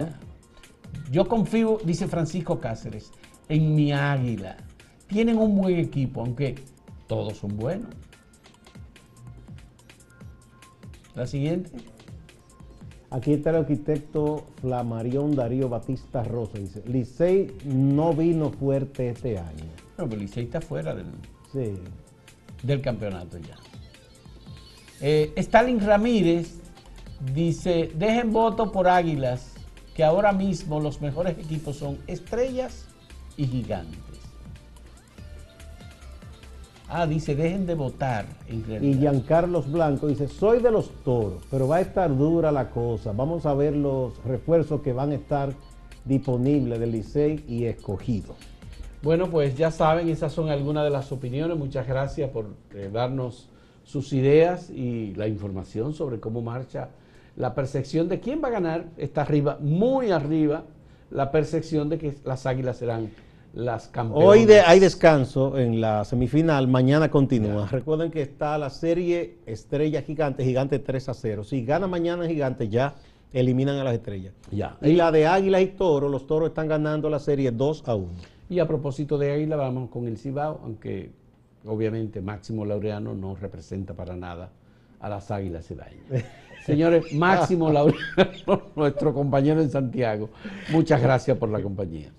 Yo 1.12 1.28
confío, 1.28 1.80
dice 1.86 2.08
Francisco 2.08 2.60
Cáceres, 2.60 3.12
en 3.48 3.76
mi 3.76 3.92
águila. 3.92 4.58
Tienen 5.08 5.38
un 5.38 5.56
buen 5.56 5.78
equipo, 5.78 6.22
aunque 6.22 6.56
todos 7.08 7.38
son 7.38 7.56
buenos. 7.56 7.90
La 11.14 11.28
siguiente. 11.28 11.72
Aquí 13.12 13.34
está 13.34 13.52
el 13.52 13.58
arquitecto 13.58 14.48
Flamarión 14.60 15.36
Darío 15.36 15.70
Batista 15.70 16.24
Rosa. 16.24 16.58
Dice, 16.58 16.84
Licey 16.86 17.56
no 17.64 18.14
vino 18.14 18.50
fuerte 18.50 19.10
este 19.10 19.38
año. 19.38 19.66
No, 19.98 20.10
pero 20.10 20.20
Licey 20.20 20.46
está 20.46 20.60
fuera 20.60 20.94
del, 20.96 21.06
del 22.66 22.82
campeonato 22.82 23.38
ya. 23.38 23.56
Eh, 25.02 25.34
Stalin 25.36 25.80
Ramírez 25.80 26.56
dice, 27.34 27.92
dejen 27.96 28.32
voto 28.32 28.72
por 28.72 28.88
Águilas, 28.88 29.54
que 29.94 30.04
ahora 30.04 30.32
mismo 30.32 30.80
los 30.80 31.02
mejores 31.02 31.38
equipos 31.38 31.78
son 31.78 31.98
Estrellas 32.08 32.86
y 33.38 33.46
Gigantes. 33.48 34.02
Ah, 36.88 37.08
dice, 37.08 37.36
dejen 37.36 37.66
de 37.66 37.74
votar. 37.74 38.26
y 38.48 38.94
Giancarlos 38.94 39.72
Blanco 39.72 40.08
dice, 40.08 40.28
soy 40.28 40.62
de 40.62 40.72
los 40.72 40.92
toros, 41.04 41.44
pero 41.50 41.68
va 41.68 41.78
a 41.78 41.82
estar 41.82 42.16
dura 42.16 42.52
la 42.52 42.70
cosa. 42.70 43.12
Vamos 43.12 43.46
a 43.46 43.54
ver 43.54 43.76
los 43.76 44.24
refuerzos 44.24 44.82
que 44.82 44.94
van 44.94 45.12
a 45.12 45.16
estar 45.16 45.54
disponibles 46.06 46.80
del 46.80 46.92
Licey 46.92 47.44
y 47.48 47.66
escogido. 47.66 48.36
Bueno, 49.06 49.30
pues 49.30 49.56
ya 49.56 49.70
saben, 49.70 50.10
esas 50.10 50.34
son 50.34 50.50
algunas 50.50 50.84
de 50.84 50.90
las 50.90 51.12
opiniones. 51.12 51.56
Muchas 51.56 51.88
gracias 51.88 52.28
por 52.32 52.48
eh, 52.74 52.90
darnos 52.92 53.48
sus 53.84 54.12
ideas 54.14 54.72
y 54.72 55.14
la 55.14 55.28
información 55.28 55.94
sobre 55.94 56.20
cómo 56.20 56.42
marcha 56.42 56.90
la 57.36 57.54
percepción 57.54 58.10
de 58.10 58.20
quién 58.20 58.42
va 58.44 58.48
a 58.48 58.52
ganar. 58.52 58.86
Está 58.98 59.22
arriba, 59.22 59.60
muy 59.62 60.10
arriba, 60.10 60.64
la 61.12 61.30
percepción 61.30 61.88
de 61.88 62.00
que 62.00 62.16
las 62.26 62.48
águilas 62.48 62.78
serán 62.78 63.12
las 63.54 63.90
campeonas. 63.90 64.28
Hoy 64.28 64.52
hay 64.66 64.80
descanso 64.80 65.56
en 65.56 65.80
la 65.80 66.04
semifinal, 66.04 66.68
mañana 66.68 67.12
continúa. 67.12 67.68
Recuerden 67.72 68.10
que 68.10 68.24
está 68.24 68.58
la 68.58 68.72
serie 68.72 69.38
Estrella 69.46 70.02
Gigante, 70.02 70.44
Gigante 70.44 70.80
3 70.80 71.10
a 71.10 71.14
0. 71.14 71.44
Si 71.44 71.64
gana 71.64 71.86
mañana 71.86 72.26
Gigante, 72.26 72.70
ya 72.70 72.96
eliminan 73.32 73.78
a 73.78 73.84
las 73.84 73.94
estrellas. 73.94 74.34
Ya. 74.50 74.78
Y 74.82 74.94
la 74.94 75.12
de 75.12 75.28
Águila 75.28 75.62
y 75.62 75.68
Toro, 75.68 76.10
los 76.10 76.26
Toros 76.26 76.50
están 76.50 76.68
ganando 76.68 77.08
la 77.08 77.20
serie 77.20 77.52
2 77.52 77.84
a 77.86 77.94
1. 77.94 78.35
Y 78.50 78.60
a 78.60 78.68
propósito 78.68 79.18
de 79.18 79.32
Águila, 79.32 79.56
vamos 79.56 79.90
con 79.90 80.08
el 80.08 80.18
Cibao, 80.18 80.62
aunque 80.64 81.12
obviamente 81.66 82.22
Máximo 82.22 82.66
Laureano 82.66 83.14
no 83.16 83.36
representa 83.36 83.94
para 83.94 84.16
nada 84.16 84.52
a 85.00 85.10
las 85.10 85.32
Águilas 85.32 85.68
Cibaeñas. 85.68 86.24
Señores, 86.66 87.14
Máximo 87.14 87.72
Laureano, 87.72 88.64
nuestro 88.76 89.14
compañero 89.14 89.62
en 89.62 89.70
Santiago, 89.70 90.30
muchas 90.72 91.02
gracias 91.02 91.38
por 91.38 91.50
la 91.50 91.62
compañía. 91.62 92.12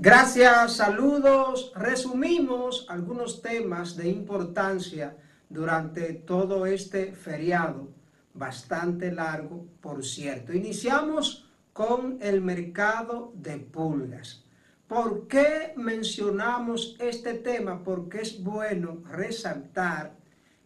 Gracias, 0.00 0.74
saludos. 0.74 1.72
Resumimos 1.74 2.86
algunos 2.88 3.42
temas 3.42 3.96
de 3.96 4.08
importancia 4.08 5.16
durante 5.48 6.14
todo 6.14 6.66
este 6.66 7.12
feriado, 7.12 7.88
bastante 8.32 9.10
largo, 9.10 9.66
por 9.80 10.04
cierto. 10.04 10.52
Iniciamos 10.52 11.47
con 11.78 12.18
el 12.20 12.40
mercado 12.40 13.30
de 13.36 13.56
pulgas. 13.56 14.44
¿Por 14.88 15.28
qué 15.28 15.74
mencionamos 15.76 16.96
este 16.98 17.34
tema? 17.34 17.84
Porque 17.84 18.22
es 18.22 18.42
bueno 18.42 19.04
resaltar 19.08 20.16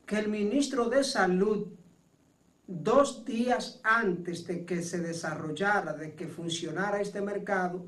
que 0.06 0.18
el 0.20 0.28
ministro 0.28 0.88
de 0.88 1.04
Salud, 1.04 1.66
dos 2.66 3.26
días 3.26 3.78
antes 3.84 4.46
de 4.46 4.64
que 4.64 4.80
se 4.80 5.00
desarrollara, 5.00 5.92
de 5.92 6.14
que 6.14 6.28
funcionara 6.28 7.02
este 7.02 7.20
mercado, 7.20 7.84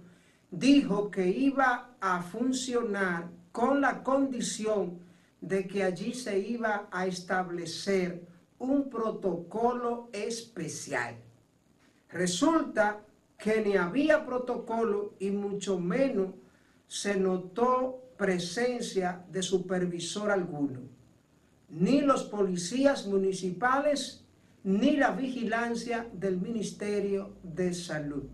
dijo 0.50 1.10
que 1.10 1.26
iba 1.26 1.96
a 2.02 2.22
funcionar 2.22 3.30
con 3.52 3.80
la 3.80 4.02
condición 4.02 4.98
de 5.40 5.66
que 5.66 5.82
allí 5.82 6.12
se 6.12 6.38
iba 6.40 6.90
a 6.92 7.06
establecer 7.06 8.22
un 8.58 8.90
protocolo 8.90 10.10
especial. 10.12 11.16
Resulta 12.10 13.00
que 13.38 13.60
ni 13.62 13.76
había 13.76 14.24
protocolo 14.24 15.14
y 15.18 15.30
mucho 15.30 15.78
menos 15.78 16.30
se 16.86 17.16
notó 17.16 18.02
presencia 18.16 19.24
de 19.30 19.42
supervisor 19.42 20.30
alguno. 20.30 20.80
Ni 21.68 22.00
los 22.00 22.24
policías 22.24 23.06
municipales, 23.06 24.24
ni 24.62 24.96
la 24.96 25.10
vigilancia 25.10 26.08
del 26.12 26.40
Ministerio 26.40 27.36
de 27.42 27.74
Salud. 27.74 28.24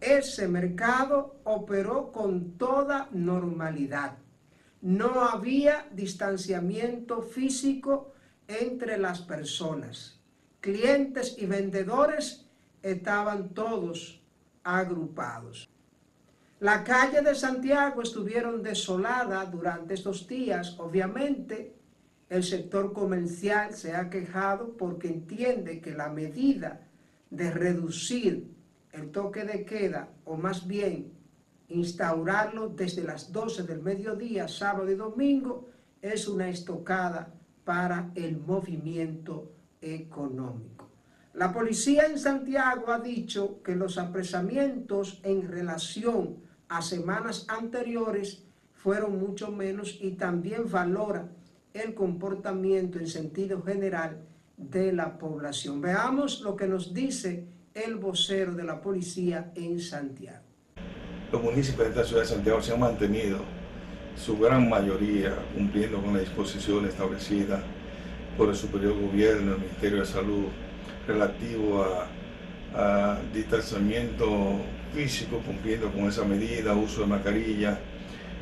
Ese 0.00 0.48
mercado 0.48 1.36
operó 1.44 2.10
con 2.10 2.58
toda 2.58 3.08
normalidad. 3.12 4.18
No 4.80 5.22
había 5.22 5.86
distanciamiento 5.92 7.22
físico 7.22 8.12
entre 8.48 8.98
las 8.98 9.20
personas. 9.20 10.20
Clientes 10.60 11.36
y 11.38 11.46
vendedores 11.46 12.46
estaban 12.82 13.50
todos 13.50 14.21
agrupados. 14.64 15.68
La 16.60 16.84
calle 16.84 17.22
de 17.22 17.34
Santiago 17.34 18.02
estuvieron 18.02 18.62
desolada 18.62 19.44
durante 19.46 19.94
estos 19.94 20.28
días. 20.28 20.78
Obviamente, 20.78 21.74
el 22.28 22.44
sector 22.44 22.92
comercial 22.92 23.74
se 23.74 23.94
ha 23.94 24.08
quejado 24.08 24.76
porque 24.76 25.08
entiende 25.08 25.80
que 25.80 25.92
la 25.92 26.08
medida 26.08 26.80
de 27.30 27.50
reducir 27.50 28.46
el 28.92 29.10
toque 29.10 29.44
de 29.44 29.64
queda, 29.64 30.08
o 30.24 30.36
más 30.36 30.66
bien 30.66 31.12
instaurarlo 31.68 32.68
desde 32.68 33.02
las 33.02 33.32
12 33.32 33.64
del 33.64 33.82
mediodía, 33.82 34.46
sábado 34.46 34.90
y 34.90 34.94
domingo, 34.94 35.68
es 36.00 36.28
una 36.28 36.48
estocada 36.48 37.32
para 37.64 38.10
el 38.14 38.38
movimiento 38.38 39.50
económico. 39.80 40.81
La 41.34 41.50
policía 41.50 42.04
en 42.04 42.18
Santiago 42.18 42.92
ha 42.92 42.98
dicho 42.98 43.62
que 43.62 43.74
los 43.74 43.96
apresamientos 43.96 45.18
en 45.22 45.48
relación 45.48 46.36
a 46.68 46.82
semanas 46.82 47.46
anteriores 47.48 48.44
fueron 48.74 49.18
mucho 49.18 49.50
menos 49.50 49.98
y 50.02 50.10
también 50.12 50.70
valora 50.70 51.30
el 51.72 51.94
comportamiento 51.94 52.98
en 52.98 53.06
sentido 53.06 53.62
general 53.62 54.20
de 54.58 54.92
la 54.92 55.16
población. 55.16 55.80
Veamos 55.80 56.42
lo 56.42 56.54
que 56.54 56.66
nos 56.66 56.92
dice 56.92 57.46
el 57.72 57.96
vocero 57.96 58.54
de 58.54 58.64
la 58.64 58.82
policía 58.82 59.52
en 59.54 59.80
Santiago. 59.80 60.44
Los 61.32 61.42
municipios 61.42 61.84
de 61.84 61.88
esta 61.88 62.04
ciudad 62.04 62.22
de 62.22 62.28
Santiago 62.28 62.60
se 62.60 62.74
han 62.74 62.80
mantenido, 62.80 63.38
su 64.16 64.38
gran 64.38 64.68
mayoría, 64.68 65.34
cumpliendo 65.54 66.02
con 66.02 66.12
la 66.12 66.20
disposición 66.20 66.84
establecida 66.84 67.62
por 68.36 68.50
el 68.50 68.54
superior 68.54 69.00
gobierno, 69.00 69.54
el 69.54 69.60
Ministerio 69.60 70.00
de 70.00 70.06
Salud, 70.06 70.44
relativo 71.06 71.84
a, 71.84 73.18
distanciamiento 73.34 74.58
físico, 74.94 75.42
cumpliendo 75.44 75.92
con 75.92 76.04
esa 76.04 76.24
medida, 76.24 76.72
uso 76.74 77.02
de 77.02 77.06
mascarilla. 77.06 77.78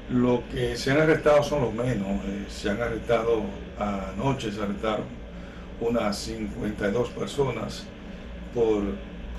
Lo 0.08 0.44
que 0.48 0.76
se 0.76 0.92
han 0.92 1.00
arrestado 1.00 1.42
son 1.42 1.62
los 1.62 1.74
menos. 1.74 2.24
Eh, 2.26 2.46
se 2.48 2.70
han 2.70 2.80
arrestado 2.80 3.42
anoche, 3.76 4.52
se 4.52 4.62
arrestaron 4.62 5.06
unas 5.80 6.16
52 6.16 7.10
personas 7.10 7.86
por 8.54 8.82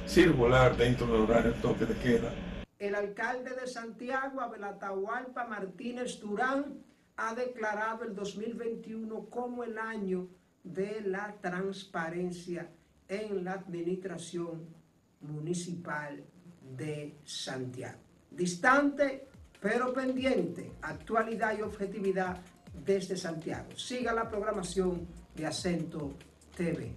circular 0.05 0.75
dentro 0.75 1.07
del 1.07 1.21
horario 1.21 1.53
toque 1.61 1.85
de 1.85 1.95
queda. 1.95 2.31
El 2.79 2.95
alcalde 2.95 3.51
de 3.55 3.67
Santiago, 3.67 4.41
Abel 4.41 4.63
Atahualpa 4.63 5.45
Martínez 5.45 6.19
Durán, 6.19 6.79
ha 7.15 7.35
declarado 7.35 8.03
el 8.03 8.15
2021 8.15 9.25
como 9.29 9.63
el 9.63 9.77
año 9.77 10.27
de 10.63 11.01
la 11.01 11.35
transparencia 11.41 12.69
en 13.11 13.43
la 13.43 13.53
administración 13.53 14.65
municipal 15.21 16.23
de 16.77 17.17
Santiago. 17.25 17.99
Distante 18.31 19.27
pero 19.59 19.93
pendiente, 19.93 20.71
actualidad 20.81 21.55
y 21.57 21.61
objetividad 21.61 22.41
desde 22.83 23.15
Santiago. 23.15 23.69
Siga 23.77 24.11
la 24.11 24.27
programación 24.27 25.07
de 25.35 25.45
Acento 25.45 26.13
TV. 26.57 26.95